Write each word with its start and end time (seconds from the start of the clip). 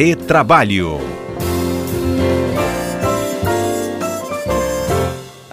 Retrabalho. 0.00 0.96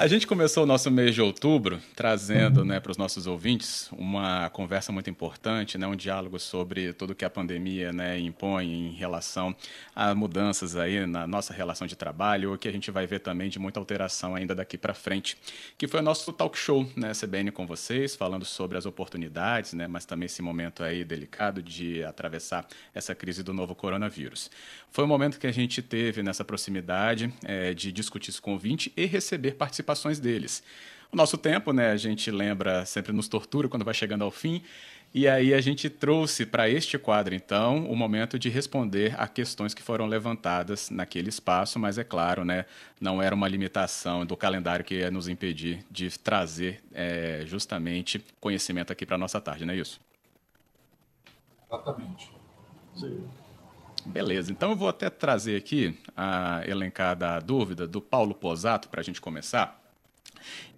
A 0.07 0.09
gente 0.09 0.25
começou 0.25 0.63
o 0.63 0.65
nosso 0.65 0.89
mês 0.89 1.13
de 1.13 1.21
outubro 1.21 1.81
trazendo 1.93 2.63
né, 2.63 2.79
para 2.79 2.93
os 2.93 2.97
nossos 2.97 3.27
ouvintes 3.27 3.89
uma 3.91 4.49
conversa 4.51 4.89
muito 4.89 5.09
importante, 5.09 5.77
né, 5.77 5.85
um 5.85 5.97
diálogo 5.97 6.39
sobre 6.39 6.93
tudo 6.93 7.13
que 7.13 7.25
a 7.25 7.29
pandemia 7.29 7.91
né, 7.91 8.17
impõe 8.17 8.71
em 8.71 8.93
relação 8.93 9.53
a 9.93 10.15
mudanças 10.15 10.77
aí 10.77 11.05
na 11.05 11.27
nossa 11.27 11.53
relação 11.53 11.85
de 11.85 11.97
trabalho, 11.97 12.53
o 12.53 12.57
que 12.57 12.69
a 12.69 12.71
gente 12.71 12.89
vai 12.89 13.05
ver 13.05 13.19
também 13.19 13.49
de 13.49 13.59
muita 13.59 13.81
alteração 13.81 14.33
ainda 14.33 14.55
daqui 14.55 14.77
para 14.77 14.93
frente, 14.93 15.37
que 15.77 15.89
foi 15.89 15.99
o 15.99 16.03
nosso 16.03 16.31
talk 16.31 16.57
show, 16.57 16.89
né, 16.95 17.11
CBN 17.11 17.51
com 17.51 17.67
vocês, 17.67 18.15
falando 18.15 18.45
sobre 18.45 18.77
as 18.77 18.85
oportunidades, 18.85 19.73
né, 19.73 19.87
mas 19.87 20.05
também 20.05 20.27
esse 20.27 20.41
momento 20.41 20.83
aí 20.83 21.03
delicado 21.03 21.61
de 21.61 22.01
atravessar 22.05 22.65
essa 22.93 23.13
crise 23.13 23.43
do 23.43 23.53
novo 23.53 23.75
coronavírus. 23.75 24.49
Foi 24.89 25.03
um 25.03 25.07
momento 25.07 25.37
que 25.37 25.47
a 25.47 25.51
gente 25.51 25.81
teve 25.81 26.23
nessa 26.23 26.45
proximidade 26.45 27.29
é, 27.43 27.73
de 27.73 27.91
discutir 27.91 28.29
isso 28.29 28.41
com 28.41 28.57
e 28.95 29.05
receber 29.05 29.55
participações 29.55 29.96
deles. 30.19 30.63
O 31.11 31.15
nosso 31.15 31.37
tempo, 31.37 31.71
né, 31.71 31.91
a 31.91 31.97
gente 31.97 32.29
lembra, 32.29 32.85
sempre 32.85 33.13
nos 33.13 33.27
tortura 33.27 33.69
quando 33.69 33.85
vai 33.85 33.93
chegando 33.93 34.23
ao 34.23 34.31
fim. 34.31 34.61
E 35.13 35.27
aí 35.27 35.53
a 35.53 35.61
gente 35.61 35.89
trouxe 35.89 36.45
para 36.45 36.69
este 36.69 36.97
quadro, 36.97 37.33
então, 37.33 37.89
o 37.89 37.95
momento 37.95 38.37
de 38.37 38.49
responder 38.49 39.15
a 39.17 39.27
questões 39.27 39.73
que 39.73 39.81
foram 39.81 40.05
levantadas 40.05 40.89
naquele 40.89 41.29
espaço, 41.29 41.79
mas 41.79 41.97
é 41.97 42.03
claro, 42.03 42.43
né, 42.43 42.65
não 42.99 43.21
era 43.21 43.33
uma 43.33 43.47
limitação 43.47 44.25
do 44.25 44.35
calendário 44.35 44.83
que 44.83 44.95
ia 44.95 45.09
nos 45.09 45.29
impedir 45.29 45.83
de 45.89 46.09
trazer 46.19 46.83
é, 46.93 47.43
justamente 47.45 48.23
conhecimento 48.39 48.91
aqui 48.91 49.05
para 49.05 49.15
a 49.15 49.17
nossa 49.17 49.39
tarde, 49.39 49.65
não 49.65 49.73
é 49.73 49.77
isso? 49.77 49.99
Exatamente. 51.67 52.29
Sim. 52.95 53.23
Beleza, 54.05 54.51
então 54.51 54.71
eu 54.71 54.75
vou 54.75 54.89
até 54.89 55.09
trazer 55.09 55.55
aqui 55.55 55.97
a 56.15 56.61
elencada 56.67 57.39
dúvida 57.39 57.87
do 57.87 58.01
Paulo 58.01 58.35
Posato 58.35 58.87
para 58.89 59.01
a 59.01 59.03
gente 59.03 59.19
começar. 59.19 59.86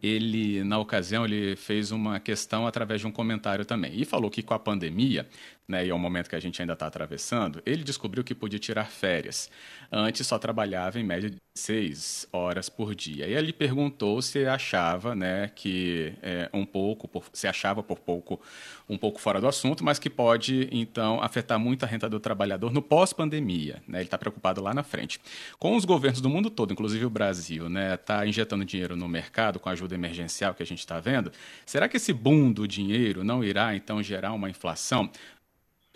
Ele, 0.01 0.63
na 0.63 0.79
ocasião, 0.79 1.25
ele 1.25 1.55
fez 1.55 1.91
uma 1.91 2.19
questão 2.19 2.65
através 2.65 3.01
de 3.01 3.07
um 3.07 3.11
comentário 3.11 3.65
também. 3.65 3.91
E 3.95 4.05
falou 4.05 4.29
que 4.29 4.41
com 4.41 4.53
a 4.53 4.59
pandemia, 4.59 5.27
né, 5.69 5.85
e 5.85 5.89
é 5.89 5.93
o 5.93 5.99
momento 5.99 6.27
que 6.27 6.35
a 6.35 6.39
gente 6.39 6.59
ainda 6.59 6.73
está 6.73 6.87
atravessando, 6.87 7.61
ele 7.63 7.83
descobriu 7.83 8.23
que 8.23 8.33
podia 8.33 8.57
tirar 8.57 8.85
férias. 8.85 9.51
Antes 9.91 10.25
só 10.25 10.39
trabalhava 10.39 10.99
em 10.99 11.03
média 11.03 11.29
de 11.29 11.37
seis 11.53 12.27
horas 12.31 12.69
por 12.69 12.95
dia. 12.95 13.27
E 13.27 13.33
ele 13.33 13.53
perguntou 13.53 14.19
se 14.21 14.45
achava, 14.45 15.13
né, 15.13 15.51
que 15.53 16.13
é, 16.23 16.49
um 16.51 16.65
pouco, 16.65 17.07
por, 17.07 17.25
se 17.31 17.47
achava 17.47 17.83
por 17.83 17.99
pouco, 17.99 18.41
um 18.89 18.97
pouco 18.97 19.21
fora 19.21 19.39
do 19.39 19.47
assunto, 19.47 19.83
mas 19.83 19.99
que 19.99 20.09
pode 20.09 20.67
então 20.71 21.21
afetar 21.21 21.59
muito 21.59 21.83
a 21.83 21.87
renda 21.87 22.09
do 22.09 22.19
trabalhador 22.19 22.71
no 22.71 22.81
pós-pandemia. 22.81 23.83
Né? 23.87 23.99
Ele 23.99 24.05
está 24.05 24.17
preocupado 24.17 24.61
lá 24.61 24.73
na 24.73 24.81
frente. 24.81 25.19
Com 25.59 25.75
os 25.75 25.85
governos 25.85 26.19
do 26.19 26.29
mundo 26.29 26.49
todo, 26.49 26.73
inclusive 26.73 27.05
o 27.05 27.09
Brasil, 27.11 27.69
né, 27.69 27.93
está 27.93 28.25
injetando 28.25 28.65
dinheiro 28.65 28.95
no 28.95 29.07
mercado 29.07 29.59
com 29.59 29.69
a 29.69 29.73
ajuda 29.73 29.93
emergencial 29.93 30.55
que 30.55 30.63
a 30.63 30.65
gente 30.65 30.79
está 30.79 30.99
vendo. 30.99 31.31
Será 31.63 31.87
que 31.87 31.97
esse 31.97 32.11
boom 32.11 32.51
do 32.51 32.67
dinheiro 32.67 33.23
não 33.23 33.43
irá 33.43 33.75
então 33.75 34.01
gerar 34.01 34.33
uma 34.33 34.49
inflação? 34.49 35.11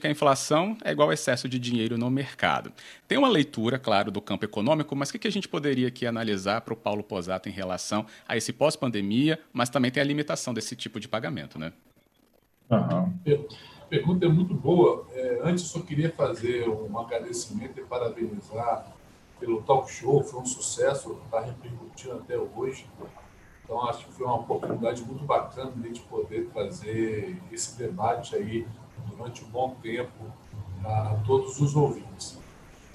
Que 0.04 0.08
a 0.08 0.12
inflação 0.12 0.78
é 0.84 0.92
igual 0.92 1.08
ao 1.08 1.14
excesso 1.14 1.48
de 1.48 1.58
dinheiro 1.58 1.98
no 1.98 2.10
mercado. 2.10 2.74
Tem 3.08 3.18
uma 3.18 3.30
leitura, 3.30 3.80
claro, 3.80 4.12
do 4.12 4.22
campo 4.22 4.44
econômico, 4.44 4.94
mas 4.98 5.10
o 5.10 5.18
que 5.18 5.26
a 5.26 5.32
gente 5.32 5.48
poderia 5.48 5.88
aqui 5.88 6.06
analisar 6.06 6.60
para 6.60 6.74
o 6.74 6.76
Paulo 6.76 7.02
Posato 7.02 7.48
em 7.48 7.54
relação 7.54 8.06
a 8.28 8.36
esse 8.36 8.52
pós-pandemia, 8.52 9.40
mas 9.54 9.70
também 9.70 9.90
tem 9.90 10.02
a 10.02 10.06
limitação 10.06 10.54
desse 10.54 10.76
tipo 10.76 11.00
de 11.00 11.08
pagamento, 11.08 11.58
né? 11.58 11.72
Uhum. 12.70 13.14
A 13.82 13.86
pergunta 13.86 14.26
é 14.26 14.28
muito 14.28 14.54
boa. 14.54 15.08
É, 15.14 15.40
antes, 15.42 15.64
só 15.64 15.80
queria 15.80 16.12
fazer 16.12 16.68
um 16.68 17.00
agradecimento 17.00 17.80
e 17.80 17.84
parabenizar 17.86 18.94
pelo 19.40 19.62
talk 19.62 19.90
show. 19.90 20.22
Foi 20.22 20.42
um 20.42 20.46
sucesso, 20.46 21.18
está 21.24 21.40
repercutindo 21.40 22.16
até 22.16 22.38
hoje. 22.38 22.86
Então, 23.64 23.82
acho 23.88 24.06
que 24.06 24.12
foi 24.12 24.26
uma 24.26 24.36
oportunidade 24.36 25.02
muito 25.04 25.24
bacana 25.24 25.72
de 25.72 25.82
a 25.82 25.88
gente 25.88 26.02
poder 26.02 26.50
trazer 26.50 27.42
esse 27.54 27.78
debate 27.78 28.36
aí 28.36 28.68
durante 29.08 29.44
um 29.44 29.48
bom 29.48 29.76
tempo 29.82 30.12
a, 30.84 31.16
todos 31.26 31.60
os 31.60 31.76
ouvintes. 31.76 32.40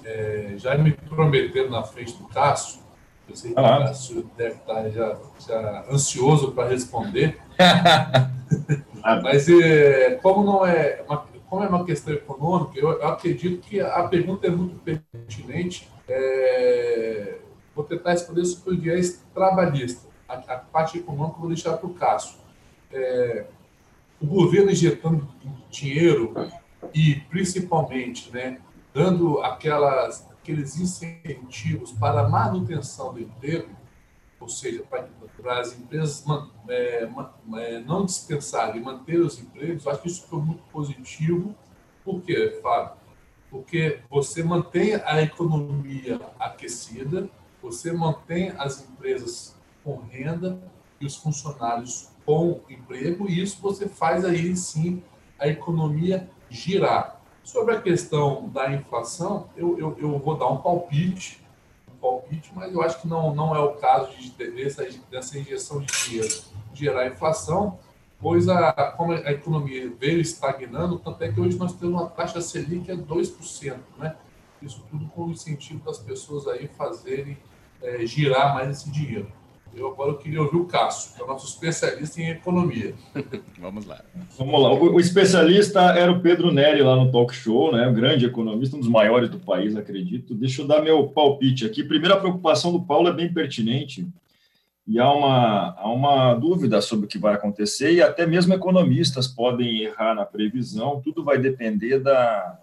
É, 0.04 0.54
já 0.56 0.76
me 0.76 0.92
prometendo 0.92 1.70
na 1.70 1.82
frente 1.82 2.14
do 2.14 2.26
Cássio, 2.28 2.80
eu 3.28 3.36
sei 3.36 3.52
que 3.52 3.58
ah. 3.58 3.62
o 3.62 3.78
Cássio 3.84 4.30
deve 4.36 4.54
estar 4.54 4.88
já, 4.90 5.18
já 5.46 5.84
ansioso 5.90 6.52
para 6.52 6.68
responder, 6.68 7.38
mas 9.22 9.48
é, 9.48 10.18
como 10.22 10.44
não 10.44 10.66
é 10.66 11.04
uma, 11.06 11.26
como 11.48 11.64
é 11.64 11.68
uma 11.68 11.84
questão 11.84 12.14
econômica, 12.14 12.78
eu, 12.78 12.90
eu 12.90 13.08
acredito 13.08 13.60
que 13.60 13.80
a 13.80 14.02
pergunta 14.04 14.46
é 14.46 14.50
muito 14.50 14.78
pertinente. 14.80 15.88
É, 16.08 17.38
vou 17.74 17.84
tentar 17.84 18.10
responder 18.10 18.44
sobre 18.44 18.74
o 18.74 18.80
viés 18.80 19.24
trabalhista. 19.34 20.06
A, 20.28 20.34
a, 20.34 20.58
parte 20.58 20.98
econômica 20.98 21.36
eu 21.36 21.40
vou 21.40 21.48
deixar 21.48 21.76
para 21.76 21.86
o 21.86 21.94
Cássio. 21.94 22.36
É, 22.92 23.46
o 24.20 24.26
governo 24.26 24.70
injetando 24.70 25.28
dinheiro 25.70 26.34
e, 26.94 27.16
principalmente, 27.28 28.30
né, 28.32 28.60
dando 28.92 29.40
aquelas, 29.40 30.28
aqueles 30.32 30.78
incentivos 30.78 31.92
para 31.92 32.22
a 32.22 32.28
manutenção 32.28 33.12
do 33.12 33.20
emprego, 33.20 33.68
ou 34.40 34.48
seja, 34.48 34.82
para, 34.82 35.08
para 35.40 35.60
as 35.60 35.78
empresas 35.78 36.24
man, 36.24 36.48
é, 36.68 37.08
é, 37.56 37.80
não 37.80 38.04
dispensarem 38.04 38.80
e 38.80 38.84
manter 38.84 39.20
os 39.20 39.38
empregos, 39.38 39.86
acho 39.86 40.02
que 40.02 40.08
isso 40.08 40.26
foi 40.26 40.40
muito 40.40 40.62
positivo. 40.72 41.54
Por 42.04 42.22
quê, 42.22 42.58
Fábio? 42.62 42.96
Porque 43.50 44.00
você 44.10 44.42
mantém 44.42 44.94
a 44.94 45.22
economia 45.22 46.20
aquecida, 46.38 47.28
você 47.62 47.92
mantém 47.92 48.50
as 48.58 48.82
empresas 48.88 49.56
com 49.82 49.96
renda 49.96 50.60
e 51.00 51.06
os 51.06 51.16
funcionários 51.16 52.10
com 52.28 52.60
emprego, 52.68 53.26
e 53.26 53.40
isso 53.40 53.58
você 53.62 53.88
faz 53.88 54.22
aí 54.22 54.54
sim 54.54 55.02
a 55.38 55.48
economia 55.48 56.28
girar. 56.50 57.22
Sobre 57.42 57.74
a 57.74 57.80
questão 57.80 58.50
da 58.50 58.70
inflação, 58.70 59.48
eu, 59.56 59.78
eu, 59.78 59.96
eu 59.98 60.18
vou 60.18 60.36
dar 60.36 60.48
um 60.48 60.58
palpite, 60.58 61.42
um 61.90 61.96
palpite, 61.96 62.52
mas 62.54 62.70
eu 62.70 62.82
acho 62.82 63.00
que 63.00 63.08
não, 63.08 63.34
não 63.34 63.56
é 63.56 63.60
o 63.60 63.76
caso 63.76 64.14
de, 64.18 64.30
dessa, 64.50 64.86
dessa 65.10 65.38
injeção 65.38 65.80
de 65.80 65.86
dinheiro 65.86 66.28
gerar 66.74 67.06
inflação, 67.06 67.78
pois 68.20 68.46
a, 68.46 68.74
como 68.94 69.12
a 69.12 69.32
economia 69.32 69.90
veio 69.98 70.20
estagnando, 70.20 70.98
tanto 70.98 71.24
é 71.24 71.32
que 71.32 71.40
hoje 71.40 71.56
nós 71.56 71.72
temos 71.72 71.94
uma 71.98 72.10
taxa 72.10 72.42
Selic 72.42 72.90
é 72.90 72.94
2%, 72.94 73.78
né? 73.96 74.16
Isso 74.60 74.84
tudo 74.90 75.06
com 75.06 75.24
o 75.24 75.30
incentivo 75.30 75.82
das 75.82 75.98
pessoas 75.98 76.46
aí 76.46 76.68
fazerem 76.68 77.38
é, 77.80 78.04
girar 78.04 78.52
mais 78.52 78.68
esse 78.68 78.90
dinheiro. 78.90 79.32
Eu 79.74 79.88
agora 79.88 80.16
queria 80.16 80.42
ouvir 80.42 80.56
o 80.56 80.64
Cássio, 80.64 81.14
que 81.14 81.20
é 81.20 81.24
o 81.24 81.28
nosso 81.28 81.46
especialista 81.46 82.20
em 82.20 82.30
economia. 82.30 82.94
Vamos 83.58 83.86
lá. 83.86 84.02
Vamos 84.36 84.62
lá. 84.62 84.72
O, 84.72 84.94
o, 84.94 85.00
especialista 85.00 85.80
era 85.80 86.10
o 86.10 86.20
Pedro 86.20 86.50
Neri 86.52 86.82
lá 86.82 86.96
no 86.96 87.10
Talk 87.12 87.34
Show, 87.34 87.72
né? 87.72 87.86
Um 87.86 87.94
grande 87.94 88.26
economista, 88.26 88.76
um 88.76 88.80
dos 88.80 88.88
maiores 88.88 89.30
do 89.30 89.38
país, 89.38 89.76
acredito. 89.76 90.34
Deixa 90.34 90.62
eu 90.62 90.66
dar 90.66 90.82
meu 90.82 91.08
palpite 91.08 91.64
aqui. 91.64 91.84
Primeiro, 91.84 92.14
a 92.14 92.20
preocupação 92.20 92.72
do 92.72 92.82
Paulo 92.82 93.08
é 93.08 93.12
bem 93.12 93.32
pertinente. 93.32 94.08
E 94.86 94.98
há 94.98 95.12
uma, 95.12 95.74
há 95.76 95.92
uma 95.92 96.34
dúvida 96.34 96.80
sobre 96.80 97.04
o 97.04 97.08
que 97.08 97.18
vai 97.18 97.34
acontecer, 97.34 97.92
e 97.92 98.00
até 98.00 98.26
mesmo 98.26 98.54
economistas 98.54 99.28
podem 99.28 99.82
errar 99.82 100.14
na 100.14 100.24
previsão. 100.24 101.02
Tudo 101.02 101.22
vai 101.22 101.36
depender 101.36 101.98
da, 101.98 102.58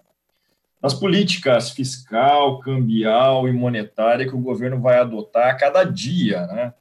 das 0.81 0.93
políticas 0.93 1.69
fiscal, 1.69 2.59
cambial 2.59 3.47
e 3.47 3.51
monetária 3.51 4.27
que 4.27 4.35
o 4.35 4.41
governo 4.41 4.81
vai 4.81 4.97
adotar 4.97 5.49
a 5.49 5.53
cada 5.53 5.83
dia, 5.83 6.47
né? 6.47 6.73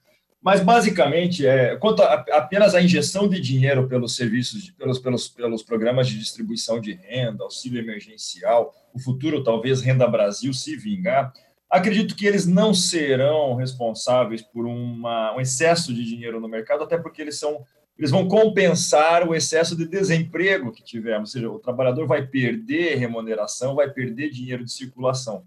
Mas, 0.44 0.60
basicamente, 0.60 1.46
é, 1.46 1.74
quanto 1.76 2.02
a, 2.02 2.22
apenas 2.32 2.74
a 2.74 2.82
injeção 2.82 3.26
de 3.26 3.40
dinheiro 3.40 3.88
pelos 3.88 4.14
serviços, 4.14 4.70
pelos, 4.72 4.98
pelos, 4.98 5.26
pelos 5.26 5.62
programas 5.62 6.06
de 6.06 6.18
distribuição 6.18 6.78
de 6.78 6.92
renda, 6.92 7.44
auxílio 7.44 7.80
emergencial, 7.80 8.74
o 8.92 8.98
futuro, 8.98 9.42
talvez, 9.42 9.80
Renda 9.80 10.06
Brasil, 10.06 10.52
se 10.52 10.76
vingar, 10.76 11.32
acredito 11.70 12.14
que 12.14 12.26
eles 12.26 12.46
não 12.46 12.74
serão 12.74 13.54
responsáveis 13.54 14.42
por 14.42 14.66
uma, 14.66 15.34
um 15.34 15.40
excesso 15.40 15.94
de 15.94 16.04
dinheiro 16.04 16.38
no 16.38 16.46
mercado, 16.46 16.84
até 16.84 16.98
porque 16.98 17.22
eles 17.22 17.38
são 17.38 17.64
eles 17.96 18.10
vão 18.10 18.26
compensar 18.26 19.26
o 19.26 19.36
excesso 19.36 19.76
de 19.76 19.86
desemprego 19.86 20.72
que 20.72 20.82
tivemos, 20.82 21.30
ou 21.30 21.32
seja, 21.32 21.48
o 21.48 21.60
trabalhador 21.60 22.08
vai 22.08 22.26
perder 22.26 22.96
remuneração, 22.96 23.76
vai 23.76 23.88
perder 23.88 24.30
dinheiro 24.30 24.64
de 24.64 24.72
circulação. 24.72 25.44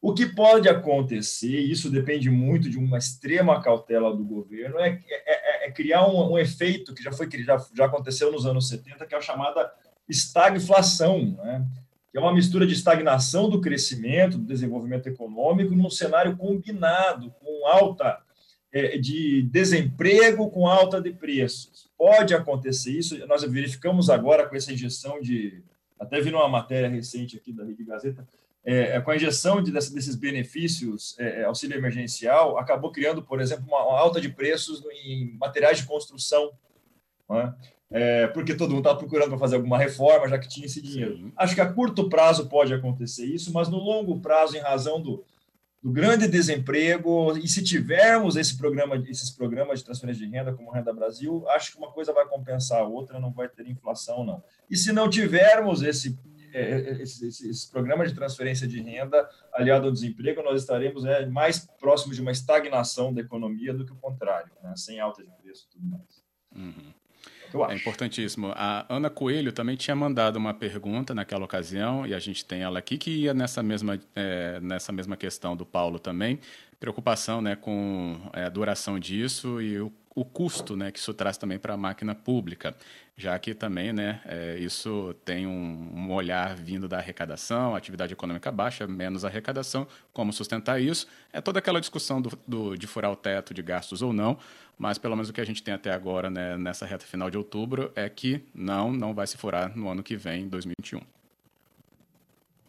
O 0.00 0.14
que 0.14 0.26
pode 0.26 0.68
acontecer, 0.68 1.58
isso 1.58 1.90
depende 1.90 2.30
muito 2.30 2.70
de 2.70 2.78
uma 2.78 2.98
extrema 2.98 3.60
cautela 3.60 4.16
do 4.16 4.24
governo, 4.24 4.78
é, 4.78 4.90
é, 5.08 5.64
é, 5.64 5.68
é 5.68 5.70
criar 5.72 6.06
um, 6.06 6.32
um, 6.32 6.38
efeito 6.38 6.94
que 6.94 7.02
já 7.02 7.10
foi 7.10 7.28
já, 7.44 7.58
já 7.74 7.86
aconteceu 7.86 8.30
nos 8.30 8.46
anos 8.46 8.68
70, 8.68 9.06
que 9.06 9.14
é 9.14 9.18
a 9.18 9.20
chamada 9.20 9.72
estagflação, 10.08 11.36
né? 11.42 11.66
que 12.12 12.16
é 12.16 12.20
uma 12.20 12.32
mistura 12.32 12.66
de 12.66 12.74
estagnação 12.74 13.50
do 13.50 13.60
crescimento, 13.60 14.38
do 14.38 14.46
desenvolvimento 14.46 15.08
econômico, 15.08 15.74
num 15.74 15.90
cenário 15.90 16.36
combinado 16.36 17.34
com 17.40 17.66
alta 17.66 18.22
é, 18.72 18.96
de 18.98 19.42
desemprego, 19.42 20.48
com 20.50 20.66
alta 20.66 21.00
de 21.00 21.10
preços. 21.12 21.90
Pode 21.98 22.34
acontecer 22.34 22.92
isso, 22.92 23.26
nós 23.26 23.42
verificamos 23.42 24.08
agora 24.08 24.48
com 24.48 24.54
essa 24.54 24.72
injeção 24.72 25.20
de. 25.20 25.62
Até 25.98 26.20
vi 26.20 26.32
uma 26.32 26.48
matéria 26.48 26.88
recente 26.88 27.36
aqui 27.36 27.52
da 27.52 27.64
Rede 27.64 27.82
Gazeta, 27.82 28.26
é, 28.70 29.00
com 29.00 29.10
a 29.10 29.16
injeção 29.16 29.62
de, 29.62 29.72
desses 29.72 30.14
benefícios 30.14 31.16
é, 31.18 31.44
auxílio 31.44 31.78
emergencial, 31.78 32.58
acabou 32.58 32.92
criando, 32.92 33.22
por 33.22 33.40
exemplo, 33.40 33.64
uma, 33.66 33.82
uma 33.82 33.98
alta 33.98 34.20
de 34.20 34.28
preços 34.28 34.84
em 35.06 35.32
materiais 35.38 35.78
de 35.78 35.86
construção, 35.86 36.52
né? 37.30 37.54
é, 37.90 38.26
porque 38.26 38.54
todo 38.54 38.68
mundo 38.68 38.80
estava 38.80 38.98
procurando 38.98 39.30
para 39.30 39.38
fazer 39.38 39.56
alguma 39.56 39.78
reforma, 39.78 40.28
já 40.28 40.38
que 40.38 40.48
tinha 40.48 40.66
esse 40.66 40.82
dinheiro. 40.82 41.16
Sim. 41.16 41.32
Acho 41.34 41.54
que 41.54 41.62
a 41.62 41.72
curto 41.72 42.10
prazo 42.10 42.46
pode 42.46 42.74
acontecer 42.74 43.24
isso, 43.24 43.50
mas 43.54 43.70
no 43.70 43.78
longo 43.78 44.20
prazo, 44.20 44.54
em 44.54 44.60
razão 44.60 45.00
do, 45.00 45.24
do 45.82 45.90
grande 45.90 46.28
desemprego, 46.28 47.38
e 47.38 47.48
se 47.48 47.64
tivermos 47.64 48.36
esse 48.36 48.58
programa, 48.58 48.96
esses 49.08 49.30
programas 49.30 49.78
de 49.78 49.86
transferência 49.86 50.26
de 50.26 50.30
renda, 50.30 50.52
como 50.52 50.70
Renda 50.70 50.92
Brasil, 50.92 51.42
acho 51.48 51.72
que 51.72 51.78
uma 51.78 51.90
coisa 51.90 52.12
vai 52.12 52.26
compensar 52.26 52.80
a 52.82 52.86
outra, 52.86 53.18
não 53.18 53.32
vai 53.32 53.48
ter 53.48 53.66
inflação, 53.66 54.24
não. 54.24 54.42
E 54.68 54.76
se 54.76 54.92
não 54.92 55.08
tivermos 55.08 55.80
esse, 55.82 56.18
é, 56.52 57.02
esse, 57.02 57.26
esse, 57.26 57.50
esse 57.50 57.70
programa 57.70 58.06
de 58.06 58.14
transferência 58.14 58.66
de 58.66 58.80
renda 58.80 59.28
aliado 59.52 59.86
ao 59.86 59.92
desemprego, 59.92 60.42
nós 60.42 60.62
estaremos 60.62 61.04
é, 61.04 61.26
mais 61.26 61.66
próximos 61.78 62.16
de 62.16 62.22
uma 62.22 62.32
estagnação 62.32 63.12
da 63.12 63.20
economia 63.20 63.72
do 63.72 63.84
que 63.84 63.92
o 63.92 63.96
contrário, 63.96 64.50
né? 64.62 64.74
sem 64.76 65.00
alta 65.00 65.22
de 65.22 65.30
preço 65.42 65.66
e 65.68 65.72
tudo 65.72 65.86
mais. 65.86 66.22
Uhum. 66.54 66.92
É 67.70 67.74
importantíssimo. 67.74 68.52
A 68.54 68.84
Ana 68.94 69.08
Coelho 69.08 69.52
também 69.52 69.74
tinha 69.74 69.96
mandado 69.96 70.36
uma 70.36 70.52
pergunta 70.52 71.14
naquela 71.14 71.44
ocasião, 71.44 72.06
e 72.06 72.12
a 72.12 72.18
gente 72.18 72.44
tem 72.44 72.60
ela 72.60 72.78
aqui, 72.78 72.98
que 72.98 73.10
ia 73.10 73.32
nessa 73.32 73.62
mesma, 73.62 73.98
é, 74.14 74.60
nessa 74.60 74.92
mesma 74.92 75.16
questão 75.16 75.56
do 75.56 75.64
Paulo 75.64 75.98
também. 75.98 76.38
Preocupação 76.78 77.40
né, 77.40 77.56
com 77.56 78.20
é, 78.34 78.44
a 78.44 78.48
duração 78.50 78.98
disso 78.98 79.62
e 79.62 79.80
o, 79.80 79.90
o 80.14 80.24
custo 80.24 80.76
né, 80.76 80.90
que 80.90 80.98
isso 80.98 81.14
traz 81.14 81.36
também 81.36 81.58
para 81.58 81.74
a 81.74 81.76
máquina 81.76 82.14
pública 82.14 82.74
já 83.18 83.36
que 83.36 83.52
também 83.52 83.92
né, 83.92 84.20
é, 84.24 84.56
isso 84.58 85.12
tem 85.24 85.44
um, 85.44 85.90
um, 85.92 86.12
olhar 86.12 86.54
vindo 86.54 86.86
da 86.86 86.98
arrecadação, 86.98 87.74
atividade 87.74 88.12
econômica 88.12 88.52
baixa, 88.52 88.86
menos 88.86 89.24
arrecadação, 89.24 89.88
como 90.12 90.32
sustentar 90.32 90.80
isso. 90.80 91.08
É 91.32 91.40
toda 91.40 91.58
aquela 91.58 91.80
discussão 91.80 92.22
do, 92.22 92.38
do, 92.46 92.76
de 92.76 92.86
furar 92.86 93.10
o 93.10 93.16
teto 93.16 93.52
de 93.52 93.60
gastos 93.60 94.02
ou 94.02 94.12
não, 94.12 94.38
mas 94.78 94.98
pelo 94.98 95.16
menos 95.16 95.28
o 95.28 95.32
que 95.32 95.40
a 95.40 95.44
gente 95.44 95.64
tem 95.64 95.74
até 95.74 95.90
agora 95.90 96.30
né, 96.30 96.56
nessa 96.56 96.86
reta 96.86 97.04
final 97.04 97.28
de 97.28 97.36
outubro 97.36 97.90
é 97.96 98.08
que 98.08 98.44
não, 98.54 98.92
não 98.92 99.12
vai 99.12 99.26
se 99.26 99.36
furar 99.36 99.76
no 99.76 99.88
ano 99.88 100.00
que 100.00 100.16
vem, 100.16 100.48
2021. 100.48 101.00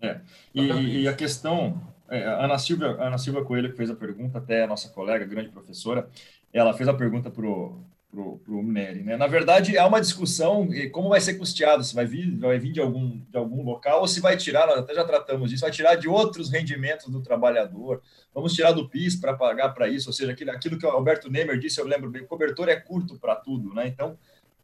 É, 0.02 0.20
e, 0.56 1.02
e 1.02 1.08
a 1.08 1.14
questão, 1.14 1.80
é, 2.10 2.24
Ana 2.24 2.58
Silvia, 2.58 2.88
Ana 2.88 3.20
Silvia 3.20 3.44
Coelho 3.44 3.70
que 3.70 3.78
fez 3.78 3.92
a 3.92 3.96
pergunta, 3.96 4.40
até 4.40 4.64
a 4.64 4.68
nossa 4.68 4.90
colega, 4.90 5.26
grande 5.26 5.50
professora, 5.50 6.10
ela 6.54 6.74
fez 6.74 6.88
a 6.90 6.94
pergunta 6.94 7.30
para 7.30 7.46
o 7.46 7.84
para 8.12 8.54
o 8.54 8.64
Neri. 8.64 9.04
Né? 9.04 9.16
Na 9.16 9.28
verdade, 9.28 9.78
há 9.78 9.86
uma 9.86 10.02
discussão 10.02 10.68
como 10.92 11.10
vai 11.10 11.22
ser 11.22 11.36
custeado, 11.36 11.84
se 11.84 11.94
vai 11.94 12.06
vir, 12.06 12.36
vai 12.38 12.58
vir 12.58 12.72
de, 12.72 12.80
algum, 12.80 13.20
de 13.20 13.38
algum 13.38 13.64
local 13.64 14.02
ou 14.02 14.08
se 14.08 14.20
vai 14.20 14.36
tirar, 14.36 14.66
nós 14.66 14.80
até 14.80 14.96
já 14.96 15.06
tratamos 15.06 15.50
disso, 15.50 15.62
vai 15.62 15.72
tirar 15.72 15.96
de 15.96 16.08
outros 16.08 16.50
rendimentos 16.50 17.08
do 17.08 17.22
trabalhador, 17.22 18.02
vamos 18.34 18.54
tirar 18.54 18.72
do 18.72 18.90
PIS 18.90 19.16
para 19.16 19.36
pagar 19.36 19.70
para 19.70 19.88
isso, 19.88 20.10
ou 20.10 20.14
seja, 20.14 20.32
aquilo, 20.32 20.52
aquilo 20.52 20.80
que 20.80 20.86
o 20.86 20.90
Alberto 20.90 21.30
Nemer 21.30 21.60
disse, 21.60 21.80
eu 21.80 21.86
lembro 21.86 22.10
bem, 22.10 22.26
cobertor 22.26 22.68
é 22.68 22.76
curto 22.76 23.20
para 23.20 23.36
tudo, 23.36 23.74
né? 23.76 23.88
então 23.88 24.18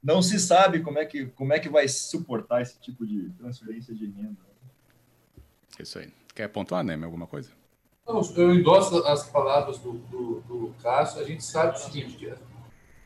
não 0.04 0.22
se 0.22 0.40
sabe 0.40 0.82
como 0.82 0.98
é, 0.98 1.06
que, 1.06 1.28
como 1.28 1.54
é 1.54 1.60
que 1.60 1.70
vai 1.70 1.88
suportar 1.88 2.62
esse 2.62 2.80
tipo 2.80 3.06
de 3.06 3.30
transferência 3.38 3.94
de 3.94 4.06
renda. 4.06 4.38
Isso 5.80 6.00
aí. 6.00 6.12
Quer 6.34 6.48
pontuar, 6.50 6.84
Nemer, 6.84 7.06
alguma 7.06 7.28
coisa? 7.28 7.50
Não, 8.08 8.22
eu 8.36 8.54
endosso 8.54 8.98
as 9.08 9.28
palavras 9.28 9.80
do, 9.80 9.94
do, 9.94 10.42
do 10.42 10.76
Cássio, 10.82 11.22
a 11.22 11.24
gente 11.24 11.44
sabe 11.44 11.76
o 11.76 11.80
seguinte, 11.80 12.16
que 12.16 12.32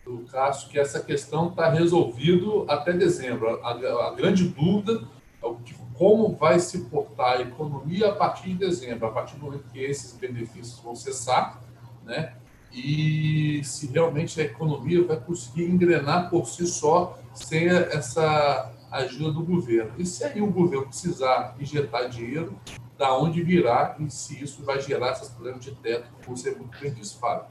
do 0.04 0.25
Cássio, 0.25 0.69
que 0.69 0.80
essa 0.80 1.00
questão 1.00 1.50
está 1.50 1.69
resolvido 1.69 2.66
até 2.68 2.92
dezembro. 2.92 3.63
A, 3.63 3.72
a, 3.72 4.13
grande 4.13 4.48
dúvida 4.50 5.07
é 5.42 5.54
de 5.63 5.74
como 5.94 6.36
vai 6.36 6.60
se 6.60 6.86
portar 6.86 7.38
a 7.38 7.42
economia 7.42 8.10
a 8.10 8.16
partir 8.16 8.50
de 8.50 8.56
dezembro, 8.56 9.07
a 9.07 9.12
partir 9.12 9.36
do 9.36 9.46
momento 9.46 9.69
que 9.72 9.80
esses 9.80 10.13
benefícios 10.18 10.80
vão 10.80 10.96
cessar, 10.96 11.62
né? 12.04 12.34
E 12.72 13.62
se 13.63 13.88
realmente 13.88 14.40
a 14.40 14.44
economia 14.44 15.04
vai 15.06 15.19
conseguir 15.19 15.66
engrenar 15.66 16.30
por 16.30 16.46
si 16.46 16.68
só 16.68 17.18
sem 17.34 17.68
essa 17.68 18.72
ajuda 18.92 19.31
do 19.31 19.44
governo. 19.44 19.92
E 19.98 20.06
se 20.06 20.24
aí 20.24 20.42
o 20.42 20.48
governo 20.48 20.88
precisar 20.88 21.56
injetar 21.60 22.10
dinheiro, 22.10 22.56
da 23.00 23.18
onde 23.18 23.42
virá 23.42 23.96
e 23.98 24.12
se 24.12 24.44
isso 24.44 24.62
vai 24.62 24.81
gerar 24.81 25.13
esses 25.13 25.30
problemas 25.30 25.63
de 25.63 25.72
teto, 25.72 26.12
como 26.22 26.36
você 26.36 26.51
muito 26.51 26.78
bem 26.78 26.94
disse, 26.94 27.18
Fábio. 27.18 27.48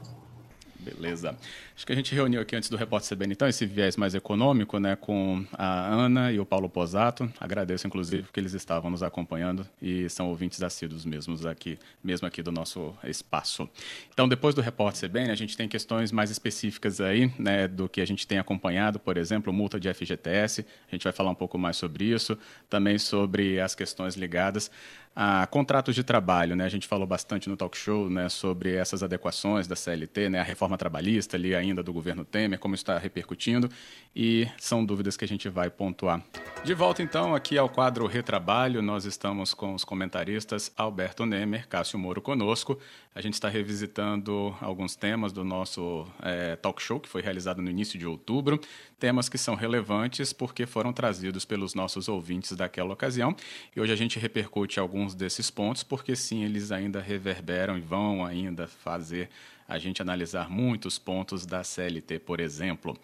Beleza. 0.79 1.35
Acho 1.79 1.85
que 1.85 1.93
a 1.93 1.95
gente 1.95 2.13
reuniu 2.13 2.41
aqui 2.41 2.57
antes 2.57 2.69
do 2.69 2.75
Repórter 2.75 3.15
CBN, 3.15 3.31
então, 3.31 3.47
esse 3.47 3.65
viés 3.65 3.95
mais 3.95 4.13
econômico, 4.13 4.77
né, 4.79 4.97
com 4.97 5.45
a 5.53 5.87
Ana 5.87 6.29
e 6.29 6.37
o 6.37 6.45
Paulo 6.45 6.67
Posato. 6.67 7.31
Agradeço, 7.39 7.87
inclusive, 7.87 8.27
que 8.33 8.37
eles 8.37 8.53
estavam 8.53 8.91
nos 8.91 9.01
acompanhando 9.01 9.65
e 9.81 10.09
são 10.09 10.27
ouvintes 10.27 10.61
assíduos 10.61 11.05
mesmos 11.05 11.45
aqui, 11.45 11.79
mesmo 12.03 12.27
aqui 12.27 12.43
do 12.43 12.51
nosso 12.51 12.93
espaço. 13.05 13.69
Então, 14.13 14.27
depois 14.27 14.53
do 14.53 14.59
Repórter 14.59 15.09
CBN, 15.09 15.31
a 15.31 15.35
gente 15.35 15.55
tem 15.55 15.69
questões 15.69 16.11
mais 16.11 16.29
específicas 16.29 16.99
aí, 16.99 17.31
né, 17.39 17.65
do 17.65 17.87
que 17.87 18.01
a 18.01 18.05
gente 18.05 18.27
tem 18.27 18.39
acompanhado, 18.39 18.99
por 18.99 19.15
exemplo, 19.15 19.53
multa 19.53 19.79
de 19.79 19.87
FGTS. 19.87 20.65
A 20.85 20.91
gente 20.93 21.05
vai 21.05 21.13
falar 21.13 21.29
um 21.29 21.35
pouco 21.35 21.57
mais 21.57 21.77
sobre 21.77 22.03
isso, 22.03 22.37
também 22.69 22.97
sobre 22.97 23.57
as 23.57 23.73
questões 23.73 24.17
ligadas 24.17 24.69
a 25.15 25.45
contratos 25.47 25.95
de 25.95 26.03
trabalho, 26.03 26.55
né? 26.55 26.63
A 26.63 26.69
gente 26.69 26.87
falou 26.87 27.05
bastante 27.05 27.49
no 27.49 27.57
talk 27.57 27.77
show, 27.77 28.09
né, 28.09 28.29
sobre 28.29 28.75
essas 28.75 29.03
adequações 29.03 29.67
da 29.67 29.75
CLT, 29.75 30.29
né, 30.29 30.39
a 30.39 30.43
reforma 30.43 30.77
trabalhista 30.77 31.35
ali 31.35 31.53
ainda 31.53 31.68
do 31.75 31.93
governo 31.93 32.25
Temer, 32.25 32.59
como 32.59 32.75
está 32.75 32.97
repercutindo, 32.97 33.69
e 34.15 34.47
são 34.57 34.83
dúvidas 34.83 35.15
que 35.15 35.23
a 35.23 35.27
gente 35.27 35.47
vai 35.49 35.69
pontuar. 35.69 36.23
De 36.63 36.73
volta 36.73 37.01
então 37.01 37.33
aqui 37.33 37.57
ao 37.57 37.69
quadro 37.69 38.05
Retrabalho, 38.05 38.81
nós 38.81 39.05
estamos 39.05 39.53
com 39.53 39.73
os 39.73 39.83
comentaristas 39.83 40.71
Alberto 40.75 41.25
Nemer, 41.25 41.67
Cássio 41.67 41.97
Moro 41.97 42.21
conosco. 42.21 42.77
A 43.13 43.21
gente 43.21 43.33
está 43.33 43.49
revisitando 43.49 44.55
alguns 44.61 44.95
temas 44.95 45.31
do 45.31 45.43
nosso 45.43 46.05
é, 46.21 46.55
talk 46.55 46.81
show 46.81 46.99
que 46.99 47.09
foi 47.09 47.21
realizado 47.21 47.61
no 47.61 47.69
início 47.69 47.97
de 47.97 48.05
outubro, 48.05 48.59
temas 48.99 49.27
que 49.27 49.37
são 49.37 49.55
relevantes 49.55 50.31
porque 50.31 50.65
foram 50.65 50.93
trazidos 50.93 51.45
pelos 51.45 51.73
nossos 51.73 52.07
ouvintes 52.07 52.51
daquela 52.55 52.93
ocasião. 52.93 53.35
E 53.75 53.81
hoje 53.81 53.93
a 53.93 53.95
gente 53.95 54.19
repercute 54.19 54.79
alguns 54.79 55.15
desses 55.15 55.49
pontos 55.49 55.83
porque 55.83 56.15
sim, 56.15 56.43
eles 56.43 56.71
ainda 56.71 56.99
reverberam 57.01 57.77
e 57.77 57.81
vão 57.81 58.25
ainda 58.25 58.67
fazer 58.67 59.29
a 59.69 59.77
gente 59.77 60.01
analisar 60.01 60.49
muitos 60.49 60.97
pontos 60.97 61.45
da 61.45 61.63
CLT, 61.63 62.19
por 62.19 62.39
exemplo. 62.39 62.99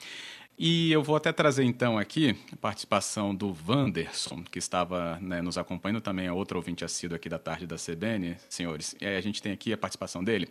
E 0.58 0.90
eu 0.90 1.04
vou 1.04 1.18
até 1.18 1.34
trazer 1.34 1.66
então 1.66 1.98
aqui 1.98 2.34
a 2.52 2.56
participação 2.56 3.36
do 3.36 3.56
Wanderson, 3.68 4.42
que 4.50 4.58
estava 4.58 5.20
né, 5.22 5.42
nos 5.42 5.58
acompanhando 5.58 6.00
também, 6.00 6.28
é 6.28 6.32
outro 6.32 6.58
ouvinte 6.58 6.84
assíduo 6.86 7.18
aqui 7.18 7.28
da 7.28 7.38
tarde 7.38 7.68
da 7.68 7.76
CBN, 7.76 8.38
senhores. 8.50 8.96
E 9.02 9.06
aí 9.06 9.18
a 9.18 9.22
gente 9.22 9.42
tem 9.42 9.52
aqui 9.52 9.74
a 9.74 9.78
participação 9.78 10.24
dele, 10.24 10.48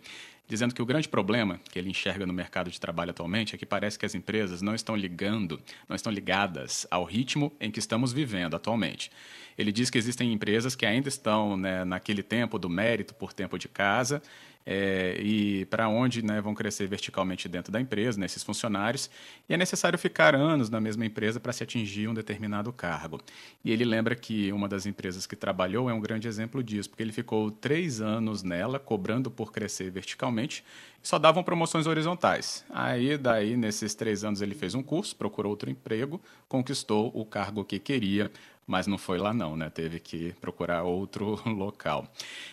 dizendo 0.47 0.75
que 0.75 0.81
o 0.81 0.85
grande 0.85 1.09
problema 1.09 1.59
que 1.71 1.79
ele 1.79 1.89
enxerga 1.89 2.23
no 2.23 2.33
mercado 2.33 2.69
de 2.69 2.79
trabalho 2.79 3.09
atualmente 3.09 3.55
é 3.55 3.57
que 3.57 3.65
parece 3.65 3.97
que 3.97 4.05
as 4.05 4.13
empresas 4.13 4.61
não 4.61 4.75
estão 4.75 4.95
ligando, 4.95 5.59
não 5.89 5.95
estão 5.95 6.13
ligadas 6.13 6.85
ao 6.91 7.03
ritmo 7.03 7.51
em 7.59 7.71
que 7.71 7.79
estamos 7.79 8.13
vivendo 8.13 8.55
atualmente. 8.55 9.11
Ele 9.57 9.71
diz 9.71 9.89
que 9.89 9.97
existem 9.97 10.31
empresas 10.31 10.75
que 10.75 10.85
ainda 10.85 11.09
estão 11.09 11.57
né, 11.57 11.83
naquele 11.83 12.21
tempo 12.21 12.59
do 12.59 12.69
mérito 12.69 13.15
por 13.15 13.33
tempo 13.33 13.57
de 13.57 13.67
casa 13.67 14.21
é, 14.65 15.17
e 15.21 15.65
para 15.65 15.87
onde 15.87 16.23
né, 16.23 16.41
vão 16.41 16.55
crescer 16.55 16.87
verticalmente 16.87 17.47
dentro 17.47 17.71
da 17.71 17.79
empresa, 17.79 18.19
nesses 18.19 18.43
funcionários, 18.43 19.09
e 19.47 19.53
é 19.53 19.57
necessário 19.57 19.97
ficar 19.99 20.33
anos 20.33 20.69
na 20.69 20.81
mesma 20.81 21.05
empresa 21.05 21.39
para 21.39 21.53
se 21.53 21.63
atingir 21.63 22.07
um 22.07 22.13
determinado 22.13 22.73
cargo. 22.73 23.21
E 23.63 23.71
ele 23.71 23.85
lembra 23.85 24.15
que 24.15 24.51
uma 24.51 24.67
das 24.67 24.85
empresas 24.85 25.27
que 25.27 25.35
trabalhou 25.35 25.89
é 25.89 25.93
um 25.93 25.99
grande 25.99 26.27
exemplo 26.27 26.63
disso, 26.63 26.89
porque 26.89 27.03
ele 27.03 27.11
ficou 27.11 27.51
três 27.51 28.01
anos 28.01 28.41
nela, 28.41 28.79
cobrando 28.79 29.29
por 29.29 29.51
crescer 29.51 29.91
verticalmente, 29.91 30.63
e 31.03 31.07
só 31.07 31.19
davam 31.19 31.43
promoções 31.43 31.85
horizontais. 31.85 32.65
Aí, 32.69 33.17
daí, 33.17 33.55
nesses 33.55 33.93
três 33.93 34.23
anos, 34.23 34.41
ele 34.41 34.55
fez 34.55 34.73
um 34.73 34.81
curso, 34.81 35.15
procurou 35.15 35.51
outro 35.51 35.69
emprego, 35.69 36.19
conquistou 36.47 37.11
o 37.13 37.23
cargo 37.25 37.63
que 37.63 37.77
queria, 37.77 38.31
mas 38.67 38.87
não 38.87 38.97
foi 38.97 39.19
lá 39.19 39.33
não, 39.33 39.55
né? 39.55 39.69
Teve 39.69 39.99
que 39.99 40.33
procurar 40.41 40.83
outro 40.83 41.39
local. 41.45 42.07